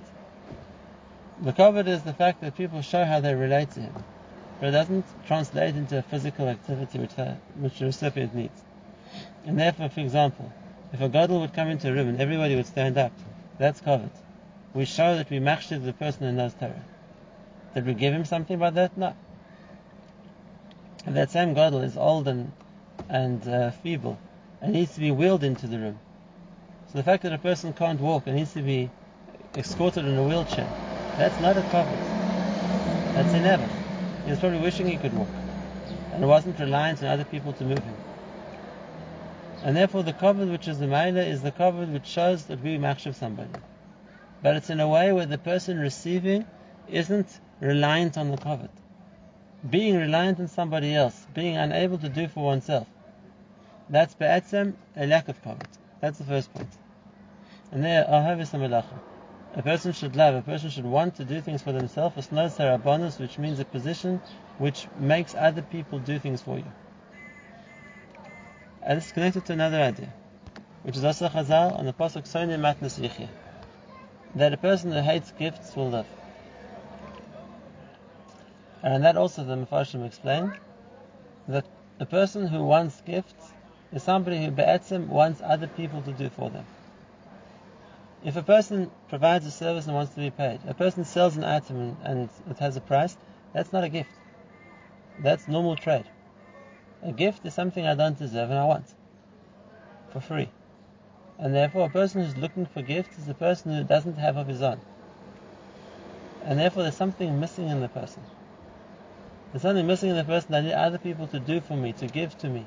The 1.43 1.51
cover 1.51 1.81
is 1.81 2.03
the 2.03 2.13
fact 2.13 2.39
that 2.39 2.55
people 2.55 2.81
show 2.81 3.03
how 3.03 3.19
they 3.19 3.35
relate 3.35 3.71
to 3.71 3.81
him, 3.81 3.93
but 4.61 4.69
it 4.69 4.71
doesn't 4.71 5.05
translate 5.25 5.75
into 5.75 5.97
a 5.97 6.01
physical 6.01 6.47
activity 6.47 6.99
which, 6.99 7.15
the, 7.15 7.35
which 7.59 7.79
the 7.79 7.85
recipient 7.87 8.33
needs. 8.33 8.61
And 9.45 9.59
therefore, 9.59 9.89
for 9.89 9.99
example, 9.99 10.53
if 10.93 11.01
a 11.01 11.09
gadol 11.09 11.41
would 11.41 11.53
come 11.53 11.67
into 11.67 11.89
a 11.89 11.93
room 11.93 12.07
and 12.07 12.21
everybody 12.21 12.55
would 12.55 12.65
stand 12.65 12.97
up, 12.97 13.11
that's 13.57 13.81
covered. 13.81 14.11
We 14.73 14.85
show 14.85 15.17
that 15.17 15.29
we 15.29 15.39
machshir 15.39 15.83
the 15.83 15.91
person 15.91 16.27
who 16.27 16.31
knows 16.31 16.53
Torah. 16.53 16.81
Did 17.73 17.87
we 17.87 17.93
give 17.93 18.13
him 18.13 18.23
something 18.23 18.57
by 18.57 18.69
that? 18.69 18.97
No. 18.97 19.13
And 21.05 21.17
that 21.17 21.29
same 21.29 21.53
gadol 21.55 21.81
is 21.81 21.97
old 21.97 22.29
and, 22.29 22.53
and 23.09 23.45
uh, 23.49 23.71
feeble 23.71 24.17
and 24.61 24.71
needs 24.71 24.93
to 24.93 25.01
be 25.01 25.11
wheeled 25.11 25.43
into 25.43 25.67
the 25.67 25.77
room. 25.77 25.99
So 26.87 26.99
the 26.99 27.03
fact 27.03 27.23
that 27.23 27.33
a 27.33 27.37
person 27.37 27.73
can't 27.73 27.99
walk 27.99 28.27
and 28.27 28.37
needs 28.37 28.53
to 28.53 28.61
be 28.61 28.89
escorted 29.57 30.05
in 30.05 30.17
a 30.17 30.23
wheelchair, 30.23 30.92
that's 31.17 31.39
not 31.39 31.57
a 31.57 31.63
cover. 31.63 31.97
That's 33.13 33.33
an 33.33 33.45
ever. 33.45 33.69
He 34.25 34.31
was 34.31 34.39
probably 34.39 34.59
wishing 34.59 34.87
he 34.87 34.97
could 34.97 35.13
walk 35.13 35.27
and 36.13 36.27
wasn't 36.27 36.59
reliant 36.59 37.03
on 37.03 37.09
other 37.09 37.25
people 37.25 37.53
to 37.53 37.63
move 37.63 37.79
him. 37.79 37.95
And 39.63 39.77
therefore, 39.77 40.03
the 40.03 40.13
cover 40.13 40.45
which 40.45 40.67
is 40.67 40.79
the 40.79 40.87
Maila 40.87 41.25
is 41.25 41.41
the 41.41 41.51
cover 41.51 41.85
which 41.85 42.05
shows 42.05 42.45
that 42.45 42.61
we 42.61 42.77
machshav 42.77 43.15
somebody. 43.15 43.49
But 44.41 44.57
it's 44.57 44.69
in 44.69 44.79
a 44.79 44.87
way 44.87 45.11
where 45.13 45.25
the 45.25 45.37
person 45.37 45.79
receiving 45.79 46.45
isn't 46.89 47.39
reliant 47.61 48.17
on 48.17 48.31
the 48.31 48.37
covet. 48.37 48.71
Being 49.69 49.95
reliant 49.95 50.39
on 50.39 50.47
somebody 50.49 50.93
else, 50.93 51.25
being 51.33 51.55
unable 51.55 51.97
to 51.99 52.09
do 52.09 52.27
for 52.27 52.43
oneself, 52.43 52.87
that's 53.89 54.15
be'etzem 54.15 54.73
a 54.97 55.07
lack 55.07 55.29
of 55.29 55.41
covet. 55.43 55.69
That's 56.01 56.17
the 56.17 56.25
first 56.25 56.53
point. 56.53 56.69
And 57.71 57.83
there, 57.83 58.03
ahavis 58.03 58.51
melacha. 58.51 59.12
A 59.55 59.61
person 59.61 59.91
should 59.91 60.15
love, 60.15 60.33
a 60.33 60.41
person 60.41 60.71
should 60.71 60.85
want 60.85 61.15
to 61.17 61.25
do 61.25 61.39
things 61.39 61.61
for 61.61 61.71
themselves, 61.71 62.15
osnos 62.15 62.57
harabanos, 62.57 63.19
which 63.19 63.37
means 63.37 63.59
a 63.59 63.65
position 63.65 64.19
which 64.57 64.87
makes 64.99 65.35
other 65.35 65.61
people 65.61 65.99
do 65.99 66.17
things 66.17 66.41
for 66.41 66.57
you. 66.57 66.71
And 68.81 68.97
this 68.97 69.05
is 69.05 69.11
connected 69.11 69.45
to 69.45 69.53
another 69.53 69.79
idea, 69.79 70.09
which 70.81 70.97
is 70.97 71.03
also 71.03 71.29
Chazal 71.29 71.77
on 71.77 71.85
the 71.85 71.93
pasuk 71.93 72.23
Soni 72.23 72.57
Matnas 72.59 72.99
Yichya, 72.99 73.27
that 74.35 74.53
a 74.53 74.57
person 74.57 74.91
who 74.91 75.01
hates 75.01 75.31
gifts 75.37 75.75
will 75.75 75.89
live. 75.89 76.07
And 78.81 79.03
that 79.05 79.17
also 79.17 79.43
the 79.43 79.55
Mepharshim 79.55 80.03
explain 80.03 80.51
that 81.47 81.65
a 81.99 82.05
person 82.07 82.47
who 82.47 82.63
wants 82.63 82.99
gifts 83.05 83.53
is 83.91 84.01
somebody 84.01 84.43
who 84.43 84.49
be'etzim 84.49 85.07
wants 85.07 85.41
other 85.43 85.67
people 85.67 86.01
to 86.01 86.11
do 86.11 86.29
for 86.29 86.49
them. 86.49 86.65
If 88.23 88.37
a 88.37 88.41
person 88.41 88.89
provides 89.09 89.45
a 89.45 89.51
service 89.51 89.85
and 89.85 89.95
wants 89.95 90.13
to 90.13 90.21
be 90.21 90.29
paid, 90.29 90.61
a 90.65 90.73
person 90.73 91.03
sells 91.03 91.35
an 91.35 91.43
item 91.43 91.77
and, 91.77 91.97
and 92.03 92.29
it 92.49 92.57
has 92.59 92.77
a 92.77 92.81
price, 92.81 93.17
that's 93.51 93.73
not 93.73 93.83
a 93.83 93.89
gift. 93.89 94.11
That's 95.19 95.47
normal 95.47 95.75
trade. 95.75 96.05
A 97.03 97.11
gift 97.11 97.45
is 97.45 97.53
something 97.53 97.85
I 97.85 97.95
don't 97.95 98.17
deserve 98.17 98.49
and 98.49 98.59
I 98.59 98.65
want 98.65 98.85
for 100.11 100.21
free. 100.21 100.49
And 101.37 101.53
therefore, 101.53 101.87
a 101.87 101.89
person 101.89 102.23
who's 102.23 102.37
looking 102.37 102.65
for 102.65 102.81
gifts 102.81 103.17
is 103.17 103.27
a 103.27 103.33
person 103.33 103.75
who 103.75 103.83
doesn't 103.83 104.17
have 104.17 104.37
of 104.37 104.47
his 104.47 104.61
own. 104.61 104.79
And 106.45 106.57
therefore, 106.57 106.83
there's 106.83 106.95
something 106.95 107.39
missing 107.39 107.67
in 107.67 107.81
the 107.81 107.89
person. 107.89 108.23
There's 109.51 109.63
something 109.63 109.85
missing 109.85 110.11
in 110.11 110.15
the 110.15 110.23
person 110.23 110.51
that 110.51 110.59
I 110.59 110.67
need 110.67 110.73
other 110.73 110.97
people 110.97 111.27
to 111.27 111.39
do 111.39 111.59
for 111.59 111.75
me, 111.75 111.91
to 111.93 112.07
give 112.07 112.37
to 112.39 112.47
me, 112.47 112.65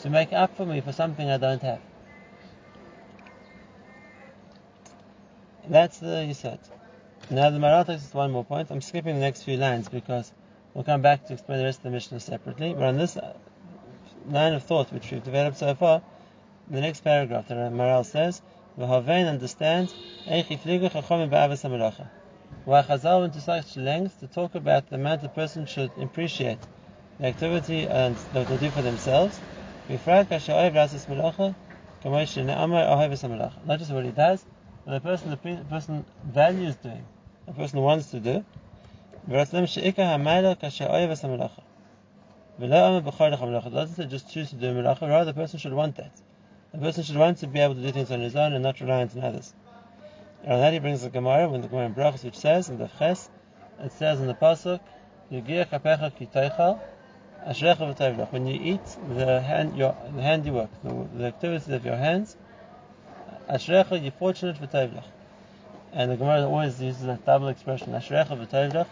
to 0.00 0.10
make 0.10 0.32
up 0.32 0.56
for 0.56 0.66
me 0.66 0.80
for 0.80 0.92
something 0.92 1.30
I 1.30 1.36
don't 1.36 1.62
have. 1.62 1.80
That's 5.72 5.98
the 5.98 6.26
Yisod. 6.28 6.58
Now 7.30 7.50
the 7.50 7.58
Maharal 7.58 7.86
takes 7.86 8.14
one 8.14 8.30
more 8.30 8.44
point. 8.44 8.70
I'm 8.70 8.80
skipping 8.80 9.14
the 9.14 9.20
next 9.20 9.42
few 9.42 9.56
lines 9.56 9.88
because 9.88 10.32
We'll 10.74 10.84
come 10.84 11.02
back 11.02 11.26
to 11.26 11.34
explain 11.34 11.58
the 11.58 11.64
rest 11.64 11.80
of 11.80 11.84
the 11.84 11.90
Mishnah 11.90 12.20
separately. 12.20 12.72
But 12.72 12.84
on 12.84 12.96
this 12.96 13.18
uh, 13.18 13.34
line 14.30 14.54
of 14.54 14.62
thought 14.62 14.90
which 14.90 15.10
we've 15.10 15.22
developed 15.22 15.58
so 15.58 15.74
far, 15.74 16.00
the 16.70 16.80
next 16.80 17.04
paragraph, 17.04 17.48
the 17.48 17.54
Maharal 17.54 18.06
says, 18.06 18.40
V'havein 18.78 19.28
understands 19.28 19.94
why 20.24 20.42
Chazal 22.82 23.20
went 23.20 23.34
to 23.34 23.40
such 23.40 23.76
lengths 23.76 24.14
to 24.20 24.26
talk 24.28 24.54
about 24.54 24.88
the 24.88 24.94
amount 24.94 25.22
a 25.24 25.28
person 25.28 25.66
should 25.66 25.90
appreciate 26.00 26.58
the 27.18 27.26
activity 27.26 27.86
and 27.86 28.16
that 28.32 28.48
they 28.48 28.56
do 28.56 28.70
for 28.70 28.80
themselves. 28.80 29.38
Not 29.90 30.28
just 33.78 33.90
what 33.90 34.04
he 34.04 34.10
does, 34.10 34.44
the 34.86 35.00
person 35.00 35.30
the 35.30 35.36
person 35.68 36.04
values 36.24 36.76
doing, 36.76 37.04
the 37.46 37.52
person 37.52 37.80
wants 37.80 38.10
to 38.10 38.20
do. 38.20 38.44
doesn't 39.28 39.68
say 39.68 39.92
just 44.06 44.30
choose 44.30 44.50
to 44.50 44.56
do 44.56 44.74
melacha, 44.74 45.08
rather 45.08 45.26
the 45.26 45.34
person 45.34 45.58
should 45.58 45.72
want 45.72 45.96
that. 45.96 46.12
The 46.72 46.78
person 46.78 47.04
should 47.04 47.16
want 47.16 47.38
to 47.38 47.46
be 47.46 47.60
able 47.60 47.74
to 47.74 47.80
do 47.82 47.92
things 47.92 48.10
on 48.10 48.20
his 48.20 48.34
own 48.34 48.52
and 48.54 48.62
not 48.62 48.80
reliant 48.80 49.16
on 49.16 49.22
others. 49.22 49.54
And 50.42 50.60
that 50.60 50.72
he 50.72 50.80
brings 50.80 51.02
the 51.02 51.10
Gemara, 51.10 51.48
when 51.48 51.60
the 51.60 51.68
Gemara 51.68 51.86
in 51.86 51.94
Brachos, 51.94 52.24
which 52.24 52.36
says 52.36 52.68
in 52.68 52.78
the 52.78 52.88
Ches, 52.98 53.30
it 53.78 53.92
says 53.92 54.20
in 54.20 54.26
the 54.26 54.34
Pasuk, 54.34 54.80
When 58.30 58.46
you 58.46 58.60
eat 58.62 58.80
the 59.08 59.40
hand, 59.40 59.76
your 59.76 59.96
the 60.14 60.22
handiwork, 60.22 60.70
the, 60.82 61.06
the 61.14 61.26
activities 61.26 61.68
of 61.68 61.84
your 61.84 61.96
hands, 61.96 62.36
Ashrecha, 63.48 64.12
for 64.12 64.32
Tevlach. 64.32 65.04
And 65.92 66.10
the 66.10 66.16
Gemara 66.16 66.48
always 66.48 66.80
uses 66.80 67.04
a 67.04 67.18
double 67.26 67.48
expression, 67.48 67.92
Ashrecha 67.92 68.28
v'Tevlach, 68.28 68.86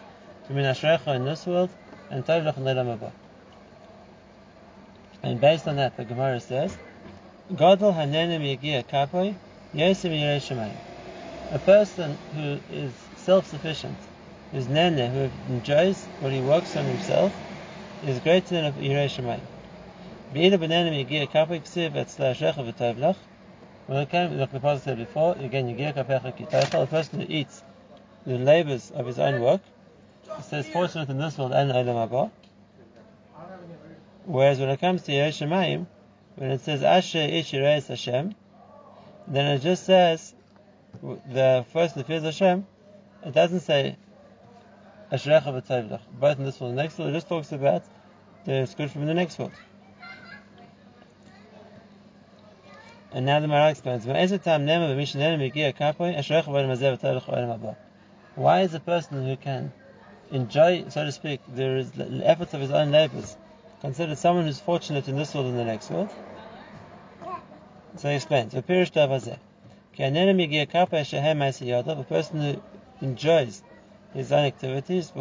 to 0.47 0.53
mean 0.53 0.65
Ashrecha 0.65 1.15
in 1.15 1.25
this 1.25 1.45
world 1.47 1.69
and 2.09 2.25
Tovlach 2.25 2.57
in 2.57 2.63
Haba. 2.63 3.11
And 5.23 5.39
based 5.39 5.67
on 5.67 5.77
that, 5.77 5.95
the 5.97 6.03
Gemara 6.03 6.39
says, 6.39 6.77
Gadol 7.55 7.93
hanenim 7.93 8.41
yegia 8.41 8.83
kapoi 8.87 9.35
yosim 9.73 10.11
yirei 10.11 10.71
A 11.51 11.59
person 11.59 12.17
who 12.35 12.59
is 12.75 12.93
self-sufficient, 13.15 13.97
who's 14.51 14.67
nene, 14.67 15.11
who 15.11 15.29
enjoys 15.53 16.05
what 16.19 16.31
he 16.31 16.41
works 16.41 16.75
on 16.75 16.85
himself, 16.85 17.33
is 18.03 18.19
greater 18.19 18.61
than 18.61 18.73
yirei 18.73 19.05
shemayim. 19.05 19.41
Be'ila 20.33 20.57
b'nenim 20.57 21.05
yegia 21.05 21.27
kapoi 21.27 21.61
ksiv 21.61 21.95
et 21.95 22.07
slashrecha 22.07 22.73
v'tovlach. 22.73 23.15
When 23.91 24.03
it 24.03 24.09
came, 24.09 24.37
like 24.37 24.53
the 24.53 24.61
Pastor 24.61 24.91
said 24.91 24.99
before, 24.99 25.35
again, 25.37 25.67
yegia 25.67 25.93
kapecha 25.93 26.81
a 26.81 26.87
person 26.87 27.19
who 27.19 27.25
eats 27.27 27.61
the 28.25 28.37
labors 28.37 28.89
of 28.89 29.05
his 29.05 29.19
own 29.19 29.41
work, 29.41 29.59
says 30.43 30.65
fortunate 30.69 31.09
in 31.09 31.17
this 31.17 31.37
world 31.37 31.51
and 31.51 31.69
Olam 31.73 32.07
Haba. 32.07 32.31
Whereas 34.23 34.59
when 34.61 34.69
it 34.69 34.79
comes 34.79 35.01
to 35.01 35.11
Yerushalayim, 35.11 35.87
when 36.37 36.51
it 36.51 36.61
says 36.61 36.83
Asher 36.83 37.17
Ish 37.17 37.51
Yireis 37.51 37.87
Hashem, 37.87 38.33
then 39.27 39.55
it 39.55 39.59
just 39.59 39.83
says 39.83 40.35
the 41.01 41.65
first 41.73 41.95
the 41.95 42.05
fears 42.05 42.23
Hashem. 42.23 42.65
It 43.25 43.33
doesn't 43.33 43.59
say 43.59 43.97
Ashrecha 45.11 45.61
v'Tovlach. 45.61 45.99
Both 46.17 46.39
in 46.39 46.45
this 46.45 46.61
world 46.61 46.69
and 46.69 46.79
the 46.79 46.83
next 46.83 46.97
world, 46.97 47.11
it 47.11 47.15
just 47.15 47.27
talks 47.27 47.51
about 47.51 47.83
the 48.45 48.73
good 48.77 48.89
from 48.89 49.05
the 49.05 49.13
next 49.13 49.37
world. 49.37 49.51
And 53.13 53.25
now 53.25 53.41
the 53.41 53.47
Maharal 53.47 53.71
explains, 53.71 54.05
Why 54.05 54.19
is 54.19 54.31
a 58.73 58.79
person 58.79 59.25
who 59.25 59.35
can 59.35 59.73
enjoy, 60.31 60.85
so 60.87 61.03
to 61.03 61.11
speak, 61.11 61.41
the 61.53 62.21
efforts 62.23 62.53
of 62.53 62.61
his 62.61 62.71
own 62.71 62.91
labors, 62.91 63.35
considered 63.81 64.17
someone 64.17 64.45
who's 64.45 64.61
fortunate 64.61 65.09
in 65.09 65.17
this 65.17 65.35
world 65.35 65.47
and 65.47 65.59
the 65.59 65.65
next 65.65 65.89
world? 65.89 66.09
So 67.97 68.07
he 68.07 68.15
explains, 68.15 68.53
a 68.53 68.61
person 72.07 72.41
who 72.41 72.61
enjoys 73.01 73.61
his 74.13 74.31
own 74.31 74.45
activities, 74.45 75.11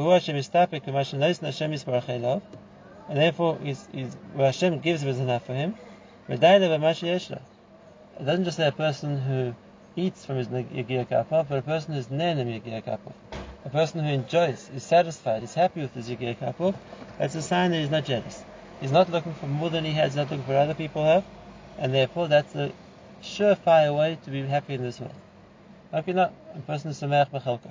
and 3.08 3.18
therefore 3.18 3.58
he's, 3.64 3.88
he's, 3.92 4.14
what 4.34 4.44
Hashem 4.44 4.78
gives 4.78 5.02
him 5.02 5.08
is 5.08 5.18
enough 5.18 5.44
for 5.44 5.54
him. 5.54 5.74
It 8.20 8.26
doesn't 8.26 8.44
just 8.44 8.58
say 8.58 8.68
a 8.68 8.72
person 8.72 9.16
who 9.16 9.54
eats 9.96 10.26
from 10.26 10.36
his 10.36 10.48
Yagir 10.48 11.08
Kappa, 11.08 11.46
but 11.48 11.56
a 11.56 11.62
person 11.62 11.94
who's 11.94 12.08
Nenem 12.08 12.48
Yagir 12.48 12.84
Kappa. 12.84 13.14
A 13.64 13.70
person 13.70 14.04
who 14.04 14.10
enjoys, 14.10 14.68
is 14.74 14.82
satisfied, 14.82 15.42
is 15.42 15.54
happy 15.54 15.80
with 15.80 15.94
his 15.94 16.10
Yagir 16.10 16.38
Kappa, 16.38 16.74
that's 17.18 17.34
a 17.34 17.40
sign 17.40 17.70
that 17.70 17.78
he's 17.78 17.88
not 17.88 18.04
jealous. 18.04 18.44
He's 18.78 18.92
not 18.92 19.08
looking 19.08 19.32
for 19.32 19.46
more 19.46 19.70
than 19.70 19.86
he 19.86 19.92
has, 19.92 20.12
he's 20.12 20.16
not 20.16 20.30
looking 20.30 20.44
for 20.44 20.54
other 20.54 20.74
people 20.74 21.02
have, 21.02 21.24
and 21.78 21.94
therefore 21.94 22.28
that's 22.28 22.54
a 22.54 22.72
surefire 23.22 23.96
way 23.96 24.18
to 24.24 24.30
be 24.30 24.42
happy 24.42 24.74
in 24.74 24.82
this 24.82 25.00
world. 25.00 25.14
Hope 25.90 26.06
you're 26.06 26.16
not. 26.16 26.34
A 26.54 26.60
person 26.60 26.90
is 26.90 27.00
Sameach 27.00 27.30
Bechelka. 27.30 27.70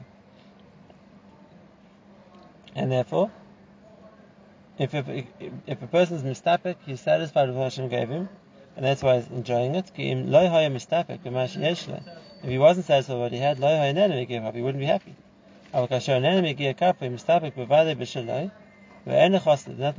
And 2.74 2.92
therefore, 2.92 3.30
if, 4.80 4.96
if, 4.96 5.26
if 5.68 5.82
a 5.84 5.88
person 5.88 6.18
is 6.18 6.24
mistapik, 6.24 6.78
he's 6.88 7.02
satisfied 7.02 7.50
with 7.50 7.58
what 7.58 7.66
Hashem 7.66 7.90
gave 7.90 8.10
him, 8.10 8.30
and 8.80 8.88
that's 8.88 9.04
why 9.04 9.20
he's 9.20 9.28
enjoying 9.28 9.76
it. 9.76 9.92
If 9.94 9.98
he 12.50 12.58
wasn't 12.58 12.86
satisfied 12.86 13.14
with 13.16 13.22
what 13.22 13.34
he 13.34 13.38
had, 13.40 13.58
he 13.58 14.62
wouldn't 14.62 14.80
be 14.80 14.86
happy. 14.86 15.16
Nothing 15.74 15.96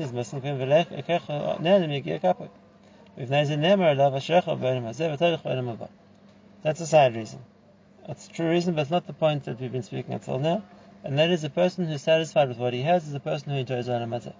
is 0.06 0.12
missing 0.14 0.40
from 0.40 0.58
him. 0.58 1.00
That's 6.62 6.80
a 6.80 6.86
side 6.86 7.16
reason. 7.16 7.40
That's 8.06 8.28
a 8.28 8.30
true 8.30 8.48
reason, 8.48 8.74
but 8.74 8.80
it's 8.80 8.90
not 8.90 9.06
the 9.06 9.12
point 9.12 9.44
that 9.44 9.60
we've 9.60 9.70
been 9.70 9.82
speaking 9.82 10.14
until 10.14 10.38
now. 10.38 10.62
And 11.04 11.18
that 11.18 11.28
is 11.28 11.44
a 11.44 11.50
person 11.50 11.84
who's 11.84 12.00
satisfied 12.00 12.48
with 12.48 12.56
what 12.56 12.72
he 12.72 12.80
has 12.80 13.06
is 13.06 13.12
a 13.12 13.20
person 13.20 13.52
who 13.52 13.58
enjoys 13.58 13.88
Olam. 13.88 14.32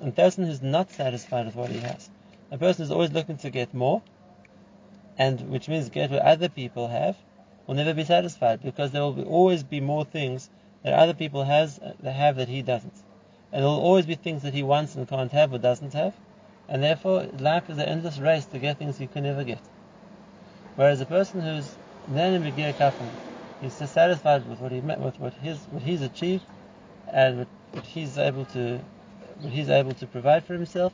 And 0.00 0.08
a 0.08 0.12
person 0.12 0.44
who's 0.44 0.60
not 0.60 0.90
satisfied 0.90 1.46
with 1.46 1.54
what 1.54 1.70
he 1.70 1.78
has 1.78 2.10
a 2.50 2.58
person 2.58 2.82
is 2.82 2.90
always 2.90 3.12
looking 3.12 3.36
to 3.38 3.50
get 3.50 3.72
more, 3.72 4.02
and 5.16 5.40
which 5.50 5.68
means 5.68 5.88
get 5.88 6.10
what 6.10 6.22
other 6.22 6.48
people 6.48 6.88
have, 6.88 7.16
will 7.66 7.76
never 7.76 7.94
be 7.94 8.04
satisfied 8.04 8.62
because 8.62 8.90
there 8.90 9.02
will 9.02 9.12
be, 9.12 9.22
always 9.22 9.62
be 9.62 9.80
more 9.80 10.04
things 10.04 10.50
that 10.82 10.92
other 10.92 11.14
people 11.14 11.44
has 11.44 11.78
uh, 11.78 11.92
that 12.00 12.12
have 12.12 12.36
that 12.36 12.48
he 12.48 12.62
doesn't, 12.62 12.94
and 13.52 13.62
there 13.62 13.70
will 13.70 13.80
always 13.80 14.06
be 14.06 14.16
things 14.16 14.42
that 14.42 14.54
he 14.54 14.62
wants 14.62 14.96
and 14.96 15.08
can't 15.08 15.30
have 15.30 15.52
or 15.52 15.58
doesn't 15.58 15.92
have, 15.92 16.14
and 16.68 16.82
therefore 16.82 17.26
life 17.38 17.70
is 17.70 17.78
an 17.78 17.84
endless 17.84 18.18
race 18.18 18.46
to 18.46 18.58
get 18.58 18.78
things 18.78 18.98
he 18.98 19.06
can 19.06 19.22
never 19.22 19.44
get. 19.44 19.60
Whereas 20.74 21.00
a 21.00 21.06
person 21.06 21.40
who's 21.40 21.76
he's 23.60 23.74
satisfied 23.74 24.48
with 24.48 24.58
what 24.60 24.72
he 24.72 24.80
with 24.80 25.20
what 25.20 25.34
his 25.34 25.58
what 25.70 25.82
he's 25.82 26.02
achieved, 26.02 26.44
and 27.12 27.46
what 27.72 27.84
he's 27.84 28.18
able 28.18 28.44
to 28.46 28.80
what 29.40 29.52
he's 29.52 29.68
able 29.68 29.92
to 29.92 30.06
provide 30.06 30.44
for 30.44 30.54
himself 30.54 30.92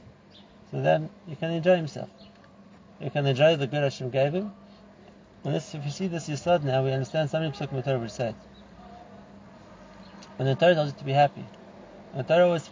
so 0.71 0.83
then 0.83 1.09
you 1.29 1.37
can 1.37 1.51
enjoy 1.51 1.77
himself. 1.77 2.11
You 3.01 3.11
can 3.11 3.27
enjoy 3.27 3.57
the 3.57 3.67
good 3.67 3.83
Hashem 3.83 4.11
gave 4.11 4.33
him. 4.33 4.53
And 5.45 5.55
this, 5.55 5.75
if 5.75 5.85
you 5.85 5.91
see 5.91 6.09
this 6.09 6.29
Yisod 6.29 6.65
now, 6.65 6.83
we 6.83 6.93
understand 6.93 7.31
something 7.31 7.53
Psukim 7.53 7.85
Torah 7.85 7.99
which 7.99 8.11
said. 8.11 8.35
When 10.37 10.49
the 10.49 10.55
Torah 10.55 10.75
tells 10.75 10.93
you 10.93 10.99
to 10.99 11.05
be 11.05 11.13
happy, 11.13 11.45
and 12.13 12.25
the 12.25 12.35
Torah 12.35 12.47
always 12.47 12.69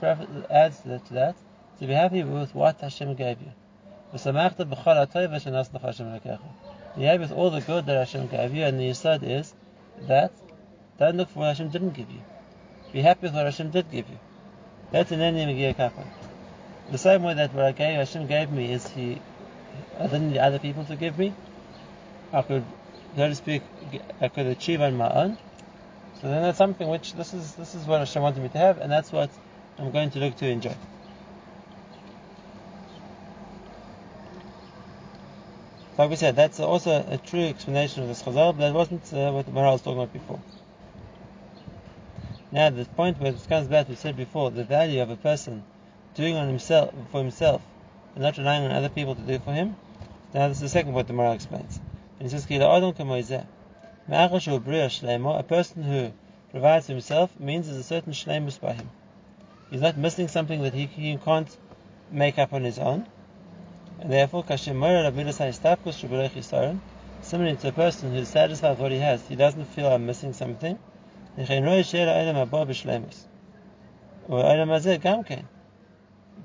adds 0.51 0.81
to 0.81 1.01
that, 1.13 1.37
to 1.81 1.87
be 1.87 1.93
happy 1.93 2.23
with 2.25 2.55
what 2.55 2.81
Hashem 2.81 3.15
gave 3.15 3.41
you. 3.41 3.53
You're 4.13 4.33
happy 4.33 4.65
with 7.19 7.33
all 7.33 7.51
the 7.51 7.61
good 7.61 7.87
that 7.87 7.97
Hashem 7.97 8.27
gave 8.29 8.55
you, 8.55 8.65
and 8.65 8.79
the 8.79 8.91
Yisod 8.91 9.23
is 9.23 9.55
that 10.03 10.33
don't 10.99 11.17
look 11.17 11.31
for 11.31 11.41
what 11.41 11.49
Hashem 11.49 11.71
didn't 11.71 11.95
give 11.95 12.11
you. 12.11 12.23
Be 12.93 13.03
happy 13.03 13.23
with 13.23 13.35
what 13.35 13.45
Hashem 13.45 13.71
did 13.71 13.91
give 13.91 14.09
you. 14.09 14.19
That's 14.93 15.11
an 15.11 15.21
enemy 15.21 15.75
Kappa. 15.75 16.05
The 16.91 16.99
same 16.99 17.23
way 17.23 17.35
that 17.35 17.55
what 17.55 17.65
I 17.65 17.73
gave, 17.73 17.97
Hashem 17.97 18.27
gave 18.27 18.51
me 18.51 18.73
is 18.73 18.87
He, 18.87 19.21
I 19.99 20.05
didn't 20.05 20.31
need 20.31 20.39
other 20.39 20.59
people 20.59 20.85
to 20.85 20.97
give 20.97 21.19
me. 21.19 21.33
I 22.33 22.43
could, 22.43 22.65
so 23.17 23.29
to 23.29 23.35
speak, 23.35 23.63
I 24.21 24.29
could 24.29 24.47
achieve 24.47 24.81
on 24.81 24.97
my 24.97 25.11
own. 25.11 25.39
So 26.21 26.29
then 26.29 26.43
that's 26.43 26.59
something 26.59 26.89
which 26.89 27.15
this 27.15 27.35
is 27.35 27.55
this 27.55 27.75
is 27.75 27.87
what 27.87 27.99
Hashem 27.99 28.23
wanted 28.23 28.43
me 28.43 28.49
to 28.51 28.59
have, 28.59 28.79
and 28.79 28.91
that's 28.91 29.13
what 29.13 29.31
I'm 29.79 29.91
going 29.91 30.11
to 30.11 30.19
look 30.19 30.37
to 30.37 30.47
enjoy. 30.47 30.75
Like 35.97 36.11
we 36.11 36.17
said, 36.17 36.35
that's 36.35 36.59
also 36.59 37.05
a 37.09 37.19
true 37.19 37.45
explanation 37.45 38.03
of 38.03 38.09
this 38.09 38.23
chazal, 38.23 38.57
but 38.57 38.59
that 38.59 38.75
wasn't 38.75 39.13
uh, 39.13 39.31
what 39.31 39.47
Maharal 39.47 39.73
was 39.73 39.83
talking 39.83 40.01
about 40.01 40.13
before. 40.13 40.41
Now, 42.51 42.71
the 42.71 42.85
point 42.85 43.21
where 43.21 43.31
this 43.31 43.47
comes 43.47 43.69
back, 43.69 43.89
we 43.89 43.95
said 43.95 44.17
before, 44.17 44.51
the 44.51 44.65
value 44.65 45.03
of 45.03 45.11
a 45.11 45.17
person 45.17 45.63
doing 46.15 46.37
on 46.37 46.49
himself 46.49 46.95
for 47.11 47.21
himself 47.21 47.63
and 48.15 48.23
not 48.23 48.39
relying 48.39 48.65
on 48.65 48.71
other 48.71 48.89
people 48.89 49.15
to 49.15 49.21
do 49.21 49.39
for 49.39 49.53
him. 49.53 49.77
Now 50.33 50.49
this 50.49 50.57
is 50.59 50.63
the 50.63 50.69
second 50.69 50.93
point 50.93 51.09
the 51.09 51.15
Maharal 51.15 51.35
explains. 51.35 51.81
And 52.19 52.31
he 52.31 52.39
says, 52.39 52.47
A 52.51 52.59
person 55.43 55.83
who 55.83 56.13
provides 56.51 56.87
for 56.87 56.93
himself 56.93 57.41
means 57.41 57.67
there's 57.67 57.79
a 57.79 57.83
certain 57.83 58.13
shlemus 58.13 58.61
by 58.61 58.75
him. 58.75 58.89
He's 59.71 59.81
not 59.81 59.97
missing 59.97 60.29
something 60.29 60.63
that 60.63 60.75
he, 60.75 60.87
he 60.87 61.17
can't 61.17 61.57
make 62.11 62.39
up 62.39 62.53
on 62.53 62.65
his 62.65 62.79
own. 62.79 63.07
And 64.01 64.13
therefore, 64.13 64.45
similarly 67.23 67.57
to 67.57 67.69
a 67.69 67.73
person 67.73 68.13
who's 68.13 68.29
satisfied 68.29 68.71
with 68.71 68.81
what 68.81 68.91
he 68.93 68.99
has, 68.99 69.27
he 69.27 69.37
doesn't 69.37 69.65
feel 69.67 69.89
I'm 69.89 70.07
missing 70.07 70.33
something. 70.33 70.79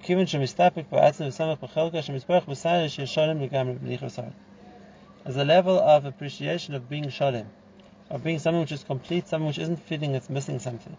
כיוון 0.04 0.26
שמסתפק 0.26 0.84
בעצם 0.92 1.24
ושמח 1.28 1.58
בחלקה 1.62 2.02
שמספרך 2.02 2.48
בסייל 2.48 2.88
שיהיה 2.88 3.34
לגמרי 3.34 3.74
בלי 3.74 3.98
חסר. 3.98 4.22
As 5.24 5.36
a 5.36 5.44
level 5.44 5.78
of 5.78 6.04
appreciation 6.04 6.74
of 6.74 6.90
being 6.90 7.08
shalom, 7.08 7.46
of 8.10 8.22
being 8.22 8.38
something 8.38 8.60
which 8.60 8.72
is 8.72 8.84
complete, 8.84 9.26
something 9.26 9.46
which 9.46 9.58
isn't 9.58 9.78
feeling 9.78 10.14
it's 10.14 10.28
missing 10.28 10.58
something. 10.58 10.96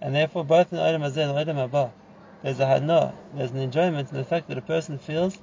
And 0.00 0.14
therefore, 0.14 0.44
both 0.44 0.72
in 0.72 0.78
Olam 0.78 1.02
Hazeh 1.02 1.28
and 1.28 1.36
Olam 1.36 1.68
Haba, 1.68 1.90
there's 2.42 2.58
a 2.58 2.66
hana, 2.66 3.12
there's 3.34 3.50
an 3.50 3.58
enjoyment 3.58 4.10
in 4.10 4.16
the 4.16 4.24
fact 4.24 4.48
that 4.48 4.56
a 4.56 4.62
person 4.62 4.98
feels 4.98 5.38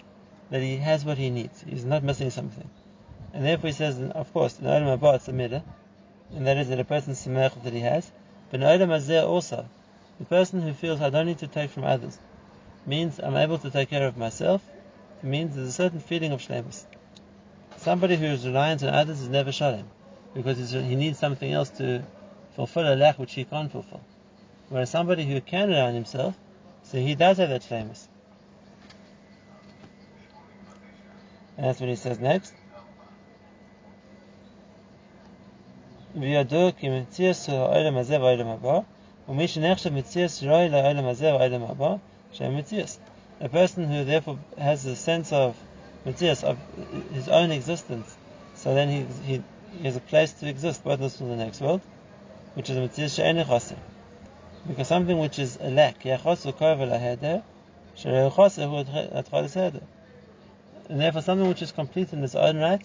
that 0.49 0.63
he 0.63 0.77
has 0.77 1.05
what 1.05 1.19
he 1.19 1.29
needs, 1.29 1.63
he's 1.69 1.85
not 1.85 2.01
missing 2.01 2.31
something. 2.31 2.67
And 3.33 3.45
therefore, 3.45 3.67
he 3.67 3.73
says, 3.73 4.01
of 4.01 4.33
course, 4.33 4.57
in 4.59 4.65
Olam 4.65 4.97
Haba 4.97 5.17
it's 5.17 5.27
a 5.27 5.31
midah, 5.31 5.61
and 6.35 6.47
that 6.47 6.57
is 6.57 6.69
that 6.69 6.79
a 6.79 6.83
person's 6.83 7.23
semech 7.23 7.61
that 7.63 7.73
he 7.73 7.81
has. 7.81 8.11
But 8.49 8.61
in 8.61 8.65
Olam 8.65 8.89
Hazeh 8.89 9.23
also, 9.23 9.69
the 10.17 10.25
person 10.25 10.63
who 10.63 10.73
feels 10.73 10.99
I 10.99 11.11
don't 11.11 11.27
need 11.27 11.37
to 11.37 11.47
take 11.47 11.69
from 11.69 11.83
others, 11.83 12.17
means 12.85 13.19
I'm 13.19 13.35
able 13.35 13.57
to 13.59 13.69
take 13.69 13.89
care 13.89 14.07
of 14.07 14.17
myself. 14.17 14.61
It 15.21 15.27
means 15.27 15.55
there's 15.55 15.67
a 15.67 15.71
certain 15.71 15.99
feeling 15.99 16.31
of 16.31 16.41
shlemus. 16.41 16.85
Somebody 17.77 18.15
who 18.15 18.25
is 18.25 18.45
reliant 18.45 18.83
on 18.83 18.89
others 18.89 19.21
is 19.21 19.29
never 19.29 19.51
shalom, 19.51 19.85
because 20.33 20.71
he 20.71 20.95
needs 20.95 21.19
something 21.19 21.51
else 21.51 21.69
to 21.71 22.03
fulfill 22.55 22.93
a 22.93 22.95
lack 22.95 23.19
which 23.19 23.33
he 23.33 23.43
can't 23.45 23.71
fulfill. 23.71 24.01
Whereas 24.69 24.89
somebody 24.89 25.25
who 25.25 25.41
can 25.41 25.69
rely 25.69 25.81
on 25.81 25.93
himself, 25.93 26.35
so 26.83 26.97
he 26.97 27.15
does 27.15 27.37
have 27.37 27.49
that 27.49 27.61
shlemus. 27.61 28.07
And 31.57 31.65
that's 31.67 31.79
what 31.79 31.89
he 31.89 31.95
says 31.95 32.19
next. 32.19 32.53
וידוע 36.15 36.71
כי 36.71 36.89
מציאס 36.89 37.49
העולם 37.49 37.97
הזה 37.97 38.21
והעולם 38.21 38.47
הבא, 38.47 38.79
ומי 39.29 39.47
שנחשב 39.47 39.93
מציאס 39.93 40.43
רואי 40.43 40.69
לעולם 40.69 41.05
הזה 41.05 41.33
והעולם 41.33 41.63
הבא, 41.63 41.95
a 42.40 43.48
person 43.48 43.84
who 43.88 44.04
therefore 44.04 44.38
has 44.58 44.84
a 44.86 44.96
sense 44.96 45.32
of 45.32 45.56
metzius, 46.04 46.42
of 46.42 46.58
his 47.12 47.28
own 47.28 47.50
existence, 47.50 48.16
so 48.54 48.74
then 48.74 48.88
he, 48.88 49.06
he, 49.24 49.42
he 49.78 49.84
has 49.84 49.96
a 49.96 50.00
place 50.00 50.32
to 50.32 50.48
exist 50.48 50.84
both 50.84 50.94
in 50.94 51.00
this 51.02 51.20
world 51.20 51.32
and 51.32 51.40
the 51.40 51.44
next 51.44 51.60
world, 51.60 51.80
which 52.54 52.70
is 52.70 52.76
metzius 52.76 53.16
Chaser. 53.16 53.76
Because 54.66 54.88
something 54.88 55.18
which 55.18 55.38
is 55.38 55.58
a 55.60 55.70
lack, 55.70 56.02
yachos 56.02 56.50
v'kov 56.50 56.78
laheder, 56.88 57.42
sherechos 57.96 58.56
hu 58.56 59.80
and 60.88 61.00
therefore 61.00 61.22
something 61.22 61.48
which 61.48 61.62
is 61.62 61.72
complete 61.72 62.12
in 62.12 62.22
its 62.22 62.34
own 62.34 62.58
right 62.58 62.84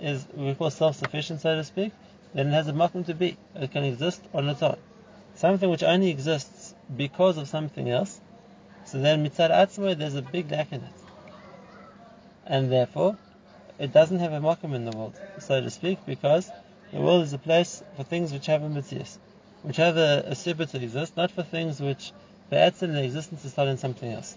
is 0.00 0.26
we 0.34 0.54
call 0.54 0.70
self-sufficient, 0.70 1.40
so 1.40 1.54
to 1.54 1.64
speak, 1.64 1.92
then 2.34 2.48
it 2.48 2.52
has 2.52 2.68
a 2.68 2.72
makom 2.72 3.06
to 3.06 3.14
be. 3.14 3.36
It 3.54 3.70
can 3.70 3.84
exist 3.84 4.20
on 4.34 4.48
its 4.48 4.62
own. 4.62 4.76
Something 5.34 5.70
which 5.70 5.82
only 5.82 6.10
exists 6.10 6.74
because 6.96 7.38
of 7.38 7.48
something 7.48 7.88
else, 7.88 8.20
so 8.86 9.00
then 9.00 9.26
mitzad 9.26 9.50
atzmo, 9.50 9.98
there's 9.98 10.14
a 10.14 10.22
big 10.22 10.50
lack 10.50 10.72
in 10.72 10.80
it. 10.80 10.92
And 12.46 12.70
therefore, 12.70 13.18
it 13.78 13.92
doesn't 13.92 14.20
have 14.20 14.32
a 14.32 14.40
makom 14.40 14.74
in 14.74 14.84
the 14.84 14.96
world, 14.96 15.20
so 15.40 15.60
to 15.60 15.70
speak, 15.70 15.98
because 16.06 16.50
the 16.92 17.00
world 17.00 17.24
is 17.24 17.32
a 17.32 17.38
place 17.38 17.82
for 17.96 18.04
things 18.04 18.32
which 18.32 18.46
have 18.46 18.62
a 18.62 18.68
mitzvah, 18.68 19.04
which 19.62 19.76
have 19.76 19.96
a, 19.96 20.24
a 20.28 20.34
to 20.36 20.82
exist, 20.82 21.16
not 21.16 21.32
for 21.32 21.42
things 21.42 21.80
which, 21.80 22.12
the 22.48 22.74
in 22.80 22.92
the 22.92 23.02
existence 23.02 23.44
is 23.44 23.50
started 23.50 23.72
in 23.72 23.78
something 23.78 24.12
else. 24.12 24.36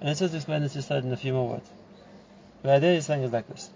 And 0.00 0.08
let's 0.08 0.18
just 0.18 0.34
explain 0.34 0.62
this 0.62 0.74
just 0.74 0.90
in 0.90 1.12
a 1.12 1.16
few 1.16 1.32
more 1.32 1.48
words. 1.48 1.70
The 2.62 2.70
idea 2.70 2.94
is 2.94 3.06
saying 3.06 3.22
is 3.22 3.32
like 3.32 3.46
this. 3.46 3.70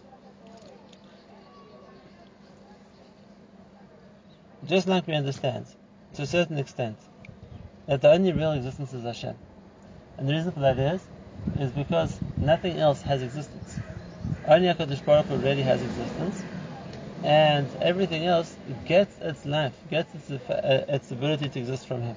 Just 4.66 4.88
like 4.88 5.06
we 5.06 5.14
understand, 5.14 5.66
to 6.14 6.22
a 6.22 6.26
certain 6.26 6.58
extent, 6.58 6.98
that 7.86 8.02
the 8.02 8.10
only 8.10 8.32
real 8.32 8.52
existence 8.52 8.92
is 8.92 9.04
Hashem. 9.04 9.36
And 10.20 10.28
the 10.28 10.34
reason 10.34 10.52
for 10.52 10.60
that 10.60 10.78
is, 10.78 11.00
is 11.58 11.70
because 11.72 12.20
nothing 12.38 12.76
else 12.76 13.00
has 13.00 13.22
existence. 13.22 13.80
Only 14.46 14.68
HaKadosh 14.68 15.02
Baruch 15.02 15.24
Hu 15.26 15.36
really 15.36 15.62
has 15.62 15.82
existence, 15.82 16.44
and 17.24 17.66
everything 17.80 18.26
else 18.26 18.54
gets 18.84 19.18
its 19.22 19.46
life, 19.46 19.72
gets 19.88 20.14
its, 20.14 20.30
uh, 20.50 20.84
its 20.88 21.10
ability 21.10 21.48
to 21.48 21.58
exist 21.58 21.86
from 21.88 22.02
Him. 22.02 22.16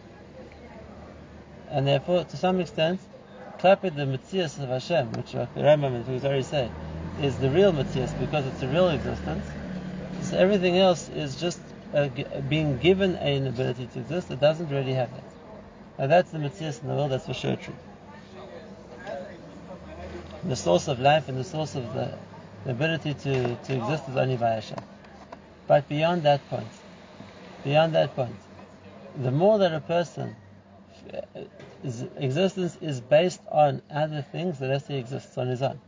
And 1.70 1.88
therefore, 1.88 2.26
to 2.26 2.36
some 2.36 2.60
extent, 2.60 3.00
Klapid 3.60 3.96
the 3.96 4.06
metzius 4.06 4.62
of 4.62 4.68
Hashem, 4.68 5.14
which 5.14 5.32
the 5.32 5.48
Rambam 5.56 5.96
and 5.96 6.06
Fugazari 6.06 6.44
say, 6.44 6.70
is 7.22 7.38
the 7.38 7.50
real 7.50 7.72
metzius 7.72 8.20
because 8.20 8.46
it's 8.46 8.62
a 8.64 8.68
real 8.68 8.90
existence. 8.90 9.46
So 10.24 10.38
everything 10.38 10.78
else 10.78 11.08
is 11.08 11.40
just 11.40 11.62
uh, 11.94 12.10
being 12.50 12.78
given 12.80 13.16
an 13.16 13.48
ability 13.48 13.88
to 13.94 14.00
exist. 14.00 14.30
It 14.30 14.42
doesn't 14.42 14.68
really 14.68 14.92
have 14.92 15.10
that. 15.14 15.24
Now 15.98 16.08
that's 16.08 16.32
the 16.32 16.40
metzius 16.40 16.82
in 16.82 16.90
the 16.90 16.96
world, 16.96 17.12
that's 17.12 17.28
for 17.28 17.34
sure 17.34 17.56
true. 17.56 17.76
The 20.46 20.56
source 20.56 20.88
of 20.88 21.00
life 21.00 21.30
and 21.30 21.38
the 21.38 21.44
source 21.44 21.76
of 21.76 21.94
the, 21.94 22.18
the 22.66 22.72
ability 22.72 23.14
to, 23.14 23.56
to 23.56 23.76
exist 23.76 24.10
is 24.10 24.18
only 24.18 24.36
by 24.36 24.52
Hashem. 24.52 24.80
But 25.68 25.88
beyond 25.88 26.24
that 26.24 26.48
point, 26.50 26.68
beyond 27.64 27.96
that 27.96 28.16
point, 28.16 28.36
the 29.16 29.32
more 29.32 29.58
that 29.60 29.74
a 29.74 29.80
person 29.80 30.36
uh, 31.14 31.22
his 31.82 32.06
existence 32.18 32.78
is 32.82 33.02
based 33.02 33.42
on 33.52 33.82
other 33.92 34.22
things, 34.22 34.60
the 34.60 34.68
less 34.68 34.88
he 34.88 34.98
exists 34.98 35.38
on 35.38 35.48
his 35.48 35.62
own. 35.62 35.80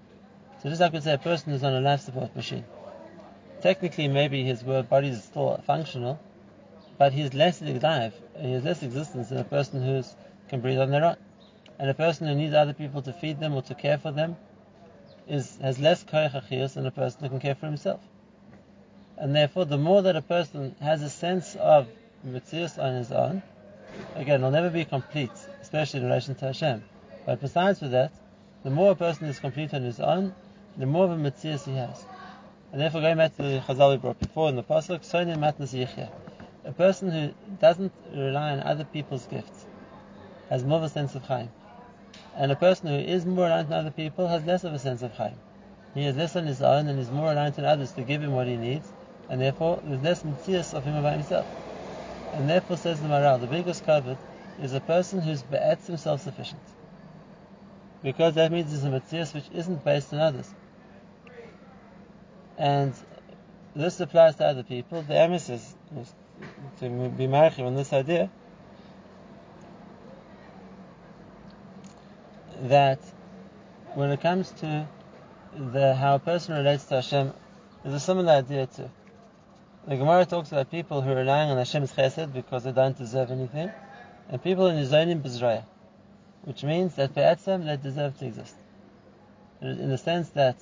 So 0.61 0.69
just 0.69 0.81
like 0.81 0.93
we 0.93 0.99
say 0.99 1.13
a 1.13 1.17
person 1.17 1.53
is 1.53 1.63
on 1.63 1.73
a 1.73 1.81
life 1.81 2.01
support 2.01 2.35
machine. 2.35 2.65
Technically 3.61 4.07
maybe 4.07 4.43
his 4.43 4.63
body 4.63 5.09
is 5.09 5.23
still 5.23 5.61
functional, 5.65 6.19
but 6.97 7.13
he's 7.13 7.33
less 7.33 7.61
alive, 7.61 8.13
he 8.39 8.51
has 8.51 8.63
less 8.63 8.83
existence 8.83 9.29
than 9.29 9.37
a 9.37 9.43
person 9.43 9.81
who 9.83 10.03
can 10.49 10.61
breathe 10.61 10.79
on 10.79 10.91
their 10.91 11.03
own. 11.03 11.17
And 11.77 11.89
a 11.89 11.93
person 11.93 12.27
who 12.27 12.35
needs 12.35 12.53
other 12.53 12.73
people 12.73 13.01
to 13.01 13.13
feed 13.13 13.39
them 13.39 13.53
or 13.53 13.61
to 13.63 13.75
care 13.75 13.97
for 13.97 14.11
them 14.11 14.37
is 15.27 15.57
has 15.61 15.79
less 15.79 16.03
koyach 16.03 16.73
than 16.73 16.85
a 16.85 16.91
person 16.91 17.21
who 17.21 17.29
can 17.29 17.39
care 17.39 17.55
for 17.55 17.65
himself. 17.65 17.99
And 19.17 19.35
therefore, 19.35 19.65
the 19.65 19.77
more 19.77 20.01
that 20.03 20.15
a 20.15 20.21
person 20.21 20.75
has 20.81 21.01
a 21.01 21.09
sense 21.09 21.55
of 21.55 21.87
mitzvahs 22.25 22.81
on 22.81 22.95
his 22.95 23.11
own, 23.11 23.41
again, 24.15 24.35
it'll 24.35 24.51
never 24.51 24.69
be 24.69 24.85
complete 24.85 25.31
especially 25.65 25.99
in 25.99 26.05
relation 26.05 26.35
to 26.35 26.45
Hashem. 26.45 26.83
But 27.25 27.41
besides 27.41 27.79
for 27.79 27.87
that, 27.89 28.11
the 28.63 28.69
more 28.69 28.91
a 28.91 28.95
person 28.95 29.27
is 29.27 29.39
complete 29.39 29.73
on 29.73 29.81
his 29.81 29.99
own, 29.99 30.33
the 30.77 30.85
more 30.85 31.05
of 31.05 31.11
a 31.11 31.17
mitzvah 31.17 31.57
he 31.57 31.75
has. 31.75 32.05
And 32.71 32.79
therefore, 32.79 33.01
going 33.01 33.17
back 33.17 33.35
to 33.37 33.43
the 33.43 33.63
Chazal 33.67 33.91
we 33.91 33.97
brought 33.97 34.19
before 34.19 34.49
in 34.49 34.55
the 34.55 34.63
pasuk, 34.63 35.01
Sonim 35.01 35.37
Matnas 35.37 35.73
Yichya, 35.73 36.09
a 36.65 36.71
person 36.71 37.11
who 37.11 37.31
doesn't 37.59 37.91
rely 38.13 38.51
on 38.51 38.59
other 38.61 38.85
people's 38.85 39.25
gifts 39.25 39.65
has 40.49 40.63
more 40.63 40.77
of 40.77 40.83
a 40.83 40.89
sense 40.89 41.15
of 41.15 41.23
Chaim. 41.23 41.49
And 42.37 42.51
a 42.51 42.55
person 42.55 42.89
who 42.89 42.95
is 42.95 43.25
more 43.25 43.45
reliant 43.45 43.71
on 43.71 43.79
other 43.79 43.91
people 43.91 44.27
has 44.27 44.43
less 44.45 44.63
of 44.65 44.73
a 44.73 44.79
sense 44.79 45.01
of 45.01 45.13
Chaim. 45.13 45.35
He 45.93 46.03
has 46.03 46.17
less 46.17 46.35
on 46.35 46.45
his 46.45 46.61
own 46.61 46.87
and 46.87 46.99
is 46.99 47.09
more 47.09 47.29
reliant 47.29 47.57
on 47.59 47.65
others 47.65 47.93
to 47.93 48.01
give 48.01 48.21
him 48.21 48.33
what 48.33 48.47
he 48.47 48.57
needs, 48.57 48.91
and 49.29 49.39
therefore 49.39 49.79
there's 49.83 50.03
less 50.03 50.25
mitzvah 50.25 50.77
of 50.77 50.83
him 50.83 50.95
about 50.95 51.13
himself. 51.13 51.47
And 52.33 52.49
therefore, 52.49 52.75
says 52.75 53.01
the 53.01 53.07
Maharal, 53.07 53.39
the 53.39 53.47
biggest 53.47 53.85
covet 53.85 54.17
is 54.61 54.73
a 54.73 54.81
person 54.81 55.21
who's 55.21 55.43
be'etzim 55.43 55.87
himself 55.87 56.21
sufficient. 56.21 56.61
Because 58.03 58.35
that 58.35 58.51
means 58.51 58.73
it's 58.73 58.83
a 58.83 58.89
mitzvah 58.89 59.25
which 59.33 59.49
isn't 59.53 59.85
based 59.85 60.13
on 60.13 60.19
others. 60.19 60.53
And 62.57 62.93
this 63.73 63.99
applies 64.01 64.35
to 64.35 64.45
other 64.45 64.63
people. 64.63 65.01
The 65.01 65.13
emes 65.13 65.49
is, 65.49 65.75
is 65.97 66.13
to 66.79 66.89
be 66.89 67.27
marchim 67.27 67.65
on 67.65 67.75
this 67.75 67.93
idea 67.93 68.29
that 72.63 72.99
when 73.93 74.11
it 74.11 74.21
comes 74.21 74.51
to 74.51 74.87
the 75.55 75.95
how 75.95 76.15
a 76.15 76.19
person 76.19 76.55
relates 76.55 76.85
to 76.85 76.95
Hashem, 76.95 77.33
there's 77.83 77.95
a 77.95 77.99
similar 77.99 78.33
idea 78.33 78.67
too. 78.67 78.89
The 79.87 79.97
Gemara 79.97 80.25
talks 80.25 80.51
about 80.51 80.71
people 80.71 81.01
who 81.01 81.11
are 81.11 81.15
relying 81.15 81.51
on 81.51 81.57
Hashem's 81.57 81.93
chesed 81.93 82.33
because 82.33 82.63
they 82.63 82.71
don't 82.71 82.97
deserve 82.97 83.31
anything 83.31 83.71
and 84.29 84.41
people 84.41 84.67
in 84.67 84.83
Nizonim 84.83 85.21
Bizraya, 85.21 85.63
which 86.43 86.63
means 86.63 86.95
that 86.95 87.13
Be'etzem 87.13 87.65
they 87.65 87.77
deserve 87.77 88.17
to 88.19 88.25
exist. 88.25 88.55
In 89.61 89.89
the 89.89 89.97
sense 89.97 90.29
that 90.29 90.55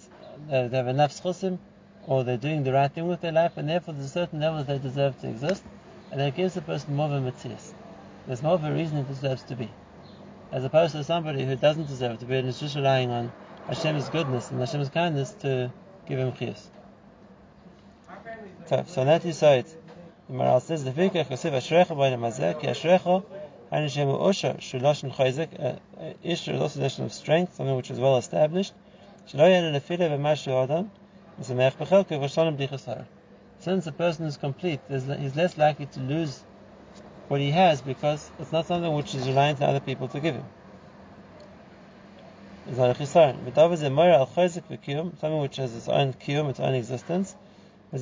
uh, 0.51 0.67
they 0.67 0.77
have 0.77 0.87
enough 0.87 1.11
schusim, 1.11 1.59
or 2.05 2.23
they're 2.23 2.37
doing 2.37 2.63
the 2.63 2.73
right 2.73 2.91
thing 2.91 3.07
with 3.07 3.21
their 3.21 3.31
life, 3.31 3.57
and 3.57 3.69
therefore 3.69 3.93
there's 3.93 4.07
a 4.07 4.09
certain 4.09 4.39
level 4.39 4.63
they 4.63 4.77
deserve 4.77 5.19
to 5.21 5.29
exist, 5.29 5.63
and 6.11 6.19
that 6.19 6.35
gives 6.35 6.53
the 6.53 6.61
person 6.61 6.95
more 6.95 7.07
of 7.07 7.13
a 7.13 7.21
mitzvah. 7.21 7.57
There's 8.27 8.43
more 8.43 8.53
of 8.53 8.63
a 8.63 8.73
reason 8.73 8.97
it 8.97 9.07
deserves 9.07 9.43
to 9.43 9.55
be. 9.55 9.69
As 10.53 10.63
opposed 10.63 10.91
to 10.91 11.03
somebody 11.03 11.43
who 11.45 11.55
doesn't 11.55 11.87
deserve 11.87 12.19
to 12.19 12.25
be 12.25 12.35
and 12.37 12.47
is 12.47 12.59
just 12.59 12.75
relying 12.75 13.09
on 13.09 13.31
Hashem's 13.67 14.07
goodness 14.09 14.51
and 14.51 14.59
Hashem's 14.59 14.89
kindness 14.89 15.31
to 15.41 15.71
give 16.05 16.19
him 16.19 16.31
chiyus. 16.33 16.67
So, 18.67 19.01
on 19.01 19.07
that 19.07 19.23
side, 19.33 19.65
the 20.29 20.33
Maharal 20.35 20.61
says, 20.61 20.83
the 20.83 20.91
Fikach 20.91 21.31
Yosef 21.31 21.53
Ashrecha 21.53 21.87
B'Olam 21.87 22.19
Hazeh, 22.19 22.61
Ki 22.61 22.67
Ashrecha 22.67 23.25
Hanishim 23.71 24.15
Osha 24.15 24.57
Shuloshin 24.57 25.11
Chayzik, 25.11 25.59
uh, 25.59 25.79
uh, 25.99 26.13
Ish 26.21 26.47
is 26.47 26.61
also 26.61 26.79
a 26.79 26.83
notion 26.83 27.05
of 27.05 27.13
strength, 27.13 27.55
something 27.55 27.75
which 27.75 27.89
is 27.89 27.99
well 27.99 28.17
established. 28.17 28.73
Shloyan 29.27 29.73
Nefile 29.73 30.07
V'Mashu 30.07 30.63
Adam, 30.63 30.91
Misamech 31.41 31.77
B'Chelke 31.77 32.19
V'Shalom 32.19 32.57
B'Chasar. 32.59 33.05
Since 33.57 33.87
a 33.87 33.91
person 33.91 34.27
is 34.27 34.37
complete, 34.37 34.81
he's 34.87 35.35
less 35.35 35.57
likely 35.57 35.87
to 35.87 35.99
lose 35.99 36.43
what 37.27 37.39
he 37.39 37.51
has 37.51 37.81
because 37.81 38.29
it's 38.39 38.51
not 38.51 38.67
something 38.67 38.93
which 38.93 39.15
is 39.15 39.27
reliant 39.27 39.61
on 39.61 39.69
other 39.69 39.79
people 39.79 40.07
to 40.09 40.19
give 40.19 40.35
him. 40.35 40.45
It's 42.67 42.77
not 42.77 42.91
a 42.91 42.93
chisaron. 42.93 43.43
But 43.43 43.55
David 43.55 43.83
a 43.83 43.89
moira 43.89 44.25
v'kiyum, 44.25 45.19
something 45.19 45.39
which 45.39 45.57
has 45.57 45.75
its 45.75 45.87
own 45.89 46.13
kiyum, 46.13 46.49
its 46.49 46.59
own 46.59 46.75
existence. 46.75 47.35
And 47.91 48.01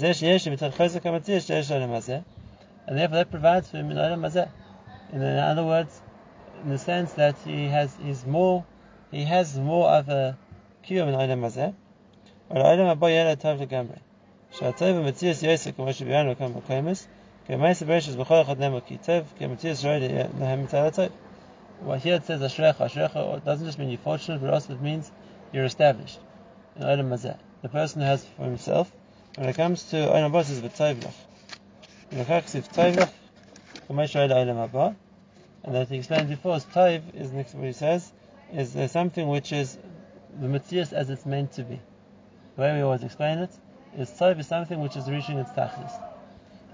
therefore 2.97 3.17
that 3.17 3.31
provides 3.31 3.69
for 3.69 3.77
him 3.77 3.91
in 3.91 3.97
olam 3.97 4.21
hazeh. 4.21 4.49
In 5.11 5.21
other 5.21 5.65
words, 5.65 6.01
in 6.63 6.69
the 6.69 6.77
sense 6.77 7.13
that 7.13 7.35
he 7.43 7.65
has 7.65 7.95
he's 8.01 8.25
more 8.25 8.63
he 9.11 9.23
has 9.23 9.57
more 9.57 9.89
of 9.89 10.07
a 10.09 10.37
kiyum 10.87 11.07
in 11.07 11.15
olam 11.15 11.41
hazeh. 11.41 11.73
But 12.47 12.57
olam 12.57 12.95
haba 12.95 13.13
yada 13.13 13.35
tov 13.35 13.59
legamrei. 13.59 13.99
Shatov 14.53 15.03
v'matzias 15.03 15.41
yosef 15.43 15.75
k'moshe 15.75 16.05
b'yanu 16.07 16.35
k'mokaimus. 16.37 17.07
What 17.51 17.75
here 17.75 17.83
it 22.15 22.23
says 22.25 22.39
Ashrecha. 22.39 22.77
Ashrecha 22.77 23.43
doesn't 23.43 23.65
just 23.65 23.77
mean 23.77 23.89
you're 23.89 23.97
fortunate, 23.97 24.39
but 24.39 24.53
also 24.53 24.71
it 24.71 24.81
means 24.81 25.11
you're 25.51 25.65
established. 25.65 26.17
In 26.77 26.83
Olam 26.83 27.09
Hazeh. 27.09 27.37
The 27.61 27.67
person 27.67 27.99
who 27.99 28.07
has 28.07 28.23
for 28.23 28.43
himself. 28.45 28.89
When 29.35 29.49
it 29.49 29.57
comes 29.57 29.83
to 29.89 29.97
Olam 29.97 30.31
Haba, 30.31 30.39
it 30.39 30.45
says 30.45 30.61
V'tzayvlach. 30.61 31.13
And 35.63 35.75
that 35.75 35.89
he 35.89 35.97
explained 35.97 36.29
before, 36.29 36.55
Tayv 36.55 37.01
is 37.13 37.33
next 37.33 37.53
what 37.53 37.65
he 37.65 37.73
says, 37.73 38.13
is 38.53 38.91
something 38.93 39.27
which 39.27 39.51
is 39.51 39.77
the 40.39 40.47
metzius 40.47 40.93
as 40.93 41.09
it's 41.09 41.25
meant 41.25 41.51
to 41.53 41.63
be. 41.63 41.81
The 42.55 42.61
way 42.61 42.75
we 42.75 42.81
always 42.81 43.03
explain 43.03 43.39
it 43.39 43.51
is 43.97 44.09
Tayv 44.09 44.39
is 44.39 44.47
something 44.47 44.79
which 44.79 44.95
is 44.95 45.09
reaching 45.11 45.37
its 45.37 45.51
Tachlis. 45.51 46.10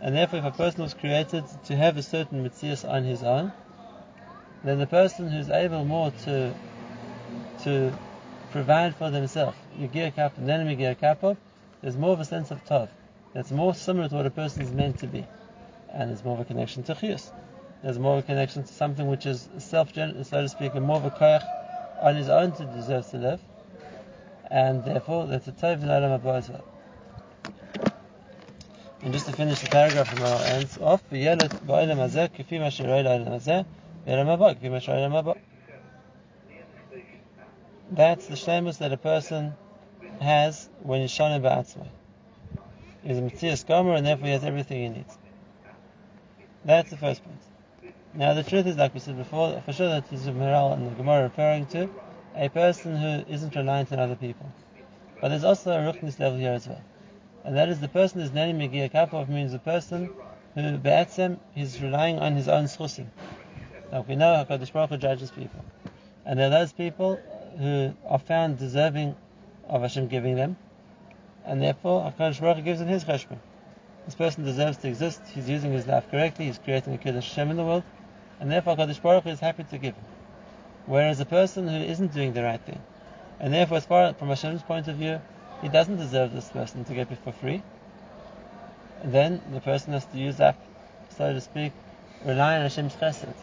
And 0.02 0.16
therefore, 0.16 0.40
if 0.40 0.46
a 0.46 0.52
person 0.52 0.84
was 0.84 0.94
created 0.94 1.46
to 1.66 1.76
have 1.76 1.98
a 1.98 2.04
certain 2.04 2.44
mitzias 2.44 2.88
on 2.88 3.04
his 3.04 3.24
own, 3.24 3.52
then 4.64 4.80
the 4.80 4.88
person 4.88 5.30
who's 5.30 5.50
able 5.50 5.86
more 5.86 6.12
to 6.26 6.54
to 7.64 7.92
provide 8.52 8.96
for 8.96 9.10
themselves, 9.10 9.58
you 9.78 9.88
gear 9.88 10.12
kap 10.12 10.38
and 10.38 10.48
then 10.48 10.66
we 10.68 10.76
gear 10.76 10.96
kap 10.96 11.22
there's 11.82 11.98
more 11.98 12.12
of 12.12 12.20
a 12.20 12.26
sense 12.26 12.52
of 12.52 12.64
tov. 12.66 12.90
That's 13.34 13.52
more 13.52 13.74
similar 13.74 14.08
to 14.10 14.16
what 14.16 14.26
a 14.26 14.30
person 14.30 14.62
is 14.62 14.72
meant 14.72 15.00
to 15.00 15.08
be 15.08 15.26
and 15.94 16.10
there's 16.10 16.24
more 16.24 16.36
of 16.36 16.42
a 16.42 16.46
connection 16.46 16.84
to 16.84 16.94
chiyus. 16.94 17.32
There's 17.82 18.00
more 18.00 18.18
of 18.18 18.24
a 18.24 18.28
connection 18.28 18.64
to 18.64 18.74
something 18.74 19.08
which 19.08 19.26
is 19.26 19.48
self, 19.58 19.94
so 19.94 20.12
to 20.14 20.50
speak, 20.50 20.76
and 20.76 20.86
more 20.86 20.98
of 20.98 21.06
a 21.06 21.12
koyach 21.12 21.44
on 22.02 22.16
his 22.16 22.30
own 22.30 22.52
to 22.54 22.66
deserve 22.66 23.10
to 23.12 23.18
live, 23.18 23.40
and 24.50 24.84
therefore 24.84 25.28
that's 25.28 25.48
a 25.48 25.52
tov 25.52 25.82
in 25.82 25.88
Haba 25.88 26.38
as 26.38 26.50
well. 26.50 26.64
And 29.08 29.14
just 29.14 29.28
to 29.28 29.32
finish 29.32 29.62
the 29.62 29.70
paragraph 29.70 30.10
from 30.10 30.22
ends 30.52 30.78
off. 30.80 31.02
That's 31.10 31.22
the 38.28 38.36
shlemus 38.36 38.80
that 38.80 38.92
a 38.92 38.98
person 38.98 39.54
has 40.20 40.68
when 40.84 41.00
he's 41.00 41.12
shonen 41.12 41.40
ba'atzmai. 41.40 41.88
He's 43.02 43.18
a 43.18 43.22
metzius 43.22 43.66
Gomer 43.66 43.94
and 43.94 44.06
therefore 44.06 44.26
he 44.26 44.34
has 44.34 44.44
everything 44.44 44.82
he 44.82 44.90
needs. 44.90 45.18
That's 46.66 46.90
the 46.90 46.98
first 46.98 47.24
point. 47.24 47.94
Now 48.14 48.34
the 48.34 48.44
truth 48.44 48.68
is, 48.68 48.76
like 48.76 48.94
we 48.94 49.00
said 49.00 49.18
before, 49.18 49.62
for 49.62 49.72
sure 49.72 49.88
that 49.88 50.12
is 50.12 50.28
Maharal 50.28 50.74
and 50.74 50.86
the 50.86 50.96
Gemara 50.96 51.24
referring 51.24 51.66
to 51.68 51.90
a 52.36 52.50
person 52.50 52.98
who 52.98 53.24
isn't 53.32 53.56
reliant 53.56 53.94
on 53.94 54.00
other 54.00 54.18
people. 54.18 54.52
But 55.22 55.30
there's 55.30 55.46
also 55.46 55.72
a 55.72 55.94
ruchnis 55.94 56.20
level 56.20 56.40
here 56.40 56.52
as 56.52 56.68
well. 56.68 56.82
And 57.48 57.56
that 57.56 57.70
is 57.70 57.80
the 57.80 57.88
person 57.88 58.20
who's 58.20 58.34
Nani 58.34 58.52
Megia 58.52 58.92
Kapov 58.92 59.30
means 59.30 59.54
the 59.54 59.60
person 59.60 60.10
who 60.54 60.78
Be'etzem 60.78 61.40
is 61.56 61.82
relying 61.82 62.20
on 62.20 62.36
his 62.36 62.50
own 62.50 62.66
schusim. 62.66 63.06
Now 63.90 64.04
we 64.06 64.18
know 64.18 64.46
HaKadosh 64.46 64.74
Baruch 64.74 64.90
Hu 64.90 64.98
judges 64.98 65.32
people. 65.32 65.64
And 66.26 66.38
there 66.38 66.48
are 66.48 66.50
those 66.50 66.74
people 66.74 67.16
who 67.58 67.94
are 68.06 68.20
found 68.20 68.60
deserving 68.60 69.16
of 69.70 69.82
Hashem 69.82 70.10
giving 70.10 70.36
them, 70.36 70.58
and 71.46 71.62
therefore 71.62 72.12
HaKadosh 72.12 72.42
Baruch 72.42 72.58
Hu 72.58 72.64
gives 72.64 72.80
them 72.80 72.90
his 72.90 73.06
cheshbon. 73.06 73.40
This 74.04 74.16
person 74.16 74.44
deserves 74.44 74.76
to 74.80 74.90
exist, 74.90 75.22
he's 75.34 75.48
using 75.48 75.72
his 75.72 75.88
life 75.88 76.12
correctly, 76.12 76.48
he's 76.48 76.58
creating 76.58 76.96
a 76.96 76.98
Kiddush 76.98 77.30
Hashem 77.30 77.50
in 77.50 77.56
the 77.56 77.64
world, 77.64 77.84
and 78.42 78.52
therefore 78.52 78.76
HaKadosh 78.76 79.02
Baruch 79.02 79.24
Hu 79.24 79.30
is 79.30 79.40
happy 79.40 79.64
to 79.64 79.78
give 79.78 79.96
him. 79.96 80.06
Whereas 80.86 81.22
a 81.22 81.26
person 81.26 81.70
who 81.70 81.78
isn't 81.78 82.14
doing 82.14 82.34
the 82.34 82.44
right 82.44 82.60
thing, 82.60 82.82
and 83.40 83.54
therefore 83.54 83.78
as 83.78 83.86
far 83.86 84.14
from 84.16 84.28
Hashem's 84.28 84.64
point 84.64 84.90
of 84.90 84.98
view, 84.98 85.22
he 85.62 85.70
doesn't 85.70 85.98
deserve 85.98 86.34
this 86.34 86.50
person 86.50 86.84
to 86.86 86.94
get 86.94 87.12
it 87.12 87.18
for 87.24 87.32
free, 87.32 87.62
then 89.04 89.42
the 89.52 89.62
person 89.62 89.94
has 89.94 90.06
to 90.06 90.18
use 90.18 90.40
up, 90.40 90.58
so 91.18 91.34
to 91.34 91.42
speak, 91.42 91.72
rely 92.26 92.56
on 92.56 92.62
Hashem's 92.62 92.96
chesed, 92.96 93.34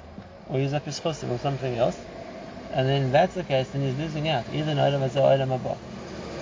or 0.48 0.59
use 0.59 0.72
up 0.72 0.85
his 0.85 1.00
chosim 1.00 1.31
or 1.31 1.38
something 1.38 1.77
else, 1.77 1.98
and 2.72 2.88
then 2.88 3.03
if 3.07 3.12
that's 3.12 3.35
the 3.35 3.44
case, 3.44 3.68
then 3.68 3.83
he's 3.83 3.94
losing 3.96 4.29
out, 4.29 4.44
either 4.53 4.72
in 4.72 4.79
Hazeh 4.79 5.16
or 5.16 5.37
Olam 5.37 5.59
Haba. 5.59 5.79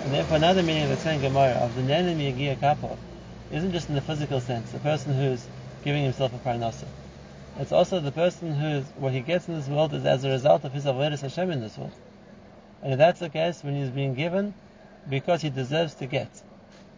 And 0.03 0.13
therefore 0.13 0.37
another 0.37 0.63
meaning 0.63 0.83
of 0.83 0.89
the 0.89 0.97
same 0.97 1.21
Gemara, 1.21 1.53
of 1.53 1.75
the 1.75 1.81
Nenem 1.81 2.17
Yegia 2.17 2.57
Kapov, 2.59 2.97
isn't 3.51 3.71
just 3.71 3.87
in 3.87 3.95
the 3.95 4.01
physical 4.01 4.39
sense, 4.39 4.71
the 4.71 4.79
person 4.79 5.13
who's 5.13 5.47
giving 5.83 6.03
himself 6.03 6.33
a 6.33 6.37
parnasa. 6.39 6.87
It's 7.59 7.71
also 7.71 7.99
the 7.99 8.11
person 8.11 8.53
who's, 8.55 8.83
what 8.97 9.13
he 9.13 9.19
gets 9.19 9.47
in 9.47 9.53
this 9.53 9.67
world 9.67 9.93
is 9.93 10.05
as 10.05 10.23
a 10.23 10.29
result 10.29 10.63
of 10.65 10.73
his 10.73 10.85
avodas 10.85 11.21
Hashem 11.21 11.51
in 11.51 11.61
this 11.61 11.77
world. 11.77 11.93
And 12.81 12.93
if 12.93 12.97
that's 12.97 13.19
the 13.19 13.29
case, 13.29 13.63
when 13.63 13.75
he's 13.75 13.89
being 13.89 14.15
given, 14.15 14.55
because 15.09 15.41
he 15.41 15.49
deserves 15.49 15.95
to 15.95 16.05
get, 16.05 16.29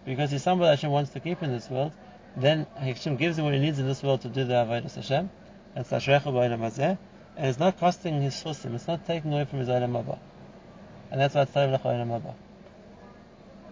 because 0.05 0.31
he's 0.31 0.43
somebody 0.43 0.69
Hashem 0.69 0.91
wants 0.91 1.11
to 1.11 1.19
keep 1.19 1.41
in 1.41 1.51
this 1.51 1.69
world, 1.69 1.91
then 2.37 2.67
Hashem 2.77 3.15
gives 3.15 3.37
him 3.37 3.45
what 3.45 3.53
he 3.53 3.59
needs 3.59 3.79
in 3.79 3.87
this 3.87 4.03
world 4.03 4.21
to 4.21 4.29
do 4.29 4.43
the 4.43 4.53
avodas 4.53 4.95
Hashem. 4.95 5.29
Hazeh. 5.75 6.97
And 7.37 7.47
it's 7.47 7.59
not 7.59 7.79
costing 7.79 8.21
his 8.21 8.33
chusim, 8.35 8.75
it's 8.75 8.87
not 8.87 9.05
taking 9.05 9.33
away 9.33 9.45
from 9.45 9.59
his 9.59 9.67
Olam 9.67 9.91
Haba. 9.91 10.19
And 11.11 11.19
that's 11.19 11.35
why 11.35 11.41
it's 11.41 11.51
Tov 11.51 11.81
Olam. 11.81 12.33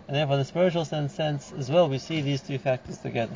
And 0.08 0.18
therefore, 0.18 0.34
in 0.34 0.40
the 0.40 0.46
spiritual 0.46 0.86
sense, 0.86 1.14
sense 1.14 1.54
as 1.58 1.72
well, 1.72 1.88
we 1.88 1.98
see 1.98 2.22
these 2.22 2.42
two 2.42 2.58
factors 2.58 2.98
together. 2.98 3.36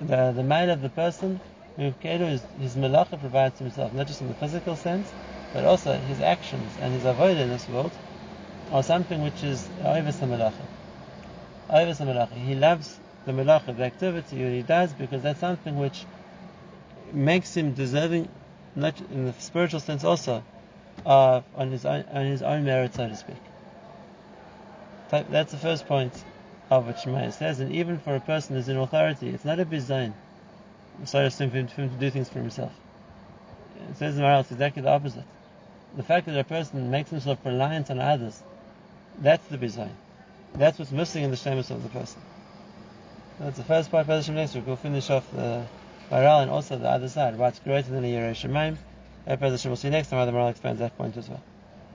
The, 0.00 0.32
the 0.32 0.42
mind 0.42 0.70
of 0.70 0.82
the 0.82 0.90
person 0.90 1.40
who 1.76 1.94
his, 2.02 2.42
his 2.60 2.74
malacha 2.74 3.18
provides 3.18 3.58
himself, 3.58 3.92
not 3.94 4.06
just 4.06 4.20
in 4.20 4.28
the 4.28 4.34
physical 4.34 4.76
sense, 4.76 5.10
but 5.54 5.64
also 5.64 5.92
his 5.94 6.20
actions 6.20 6.72
and 6.80 6.92
his 6.92 7.04
avodah 7.04 7.40
in 7.40 7.48
this 7.48 7.68
world 7.68 7.92
are 8.70 8.82
something 8.82 9.22
which 9.22 9.42
is 9.44 9.68
oivas 9.80 10.18
malacha. 10.20 10.66
Oivas 11.70 12.00
malacha. 12.00 12.32
He 12.32 12.54
loves 12.54 12.98
the 13.24 13.32
malacha, 13.32 13.76
the 13.76 13.84
activity 13.84 14.42
that 14.42 14.50
he 14.50 14.62
does, 14.62 14.92
because 14.92 15.22
that's 15.22 15.40
something 15.40 15.76
which 15.76 16.04
makes 17.12 17.56
him 17.56 17.72
deserving, 17.74 18.28
not 18.74 19.00
in 19.12 19.26
the 19.26 19.32
spiritual 19.34 19.80
sense 19.80 20.04
also, 20.04 20.42
uh, 21.04 21.40
on 21.54 21.70
his 21.70 21.84
own, 21.84 22.04
on 22.12 22.26
his 22.26 22.42
own 22.42 22.64
merit, 22.64 22.94
so 22.94 23.08
to 23.08 23.16
speak. 23.16 23.36
That's 25.08 25.52
the 25.52 25.58
first 25.58 25.86
point 25.86 26.12
of 26.70 26.86
what 26.86 26.98
Shemaiah 26.98 27.32
says, 27.32 27.60
and 27.60 27.72
even 27.72 27.98
for 27.98 28.16
a 28.16 28.20
person 28.20 28.56
who's 28.56 28.68
in 28.68 28.76
authority, 28.76 29.28
it's 29.28 29.44
not 29.44 29.60
a 29.60 29.64
bizayin, 29.64 30.14
so 31.04 31.22
to 31.22 31.30
for 31.30 31.44
him, 31.44 31.68
for 31.68 31.82
him 31.82 31.90
to 31.90 31.96
do 31.96 32.10
things 32.10 32.28
for 32.28 32.40
himself. 32.40 32.72
It 33.90 33.96
says 33.96 34.16
in 34.16 34.24
Maharal, 34.24 34.40
it's 34.40 34.50
exactly 34.50 34.82
the 34.82 34.90
opposite. 34.90 35.24
The 35.96 36.02
fact 36.02 36.26
that 36.26 36.36
a 36.36 36.44
person 36.44 36.90
makes 36.90 37.10
himself 37.10 37.38
reliant 37.44 37.90
on 37.90 38.00
others, 38.00 38.42
that's 39.20 39.46
the 39.48 39.58
bizayin. 39.58 39.90
That's 40.54 40.78
what's 40.78 40.90
missing 40.90 41.24
in 41.24 41.30
the 41.30 41.36
shemus 41.36 41.70
of 41.70 41.82
the 41.82 41.88
person. 41.88 42.20
That's 43.38 43.58
the 43.58 43.64
first 43.64 43.90
part 43.90 44.06
the 44.06 44.32
next 44.32 44.54
week. 44.54 44.66
We'll 44.66 44.76
finish 44.76 45.10
off 45.10 45.30
the 45.30 45.66
Maharal 46.10 46.42
and 46.42 46.50
also 46.50 46.78
the 46.78 46.88
other 46.88 47.08
side, 47.08 47.36
What's 47.36 47.58
greater 47.58 47.90
than 47.90 48.04
a 48.04 48.08
Yerei 48.08 48.32
Shemaim. 48.32 48.76
We'll 49.26 49.76
see 49.76 49.90
next 49.90 50.08
time 50.08 50.20
how 50.20 50.24
the 50.24 50.32
Maharal 50.32 50.50
explains 50.50 50.78
that 50.78 50.96
point 50.96 51.16
as 51.16 51.28
well. 51.28 51.42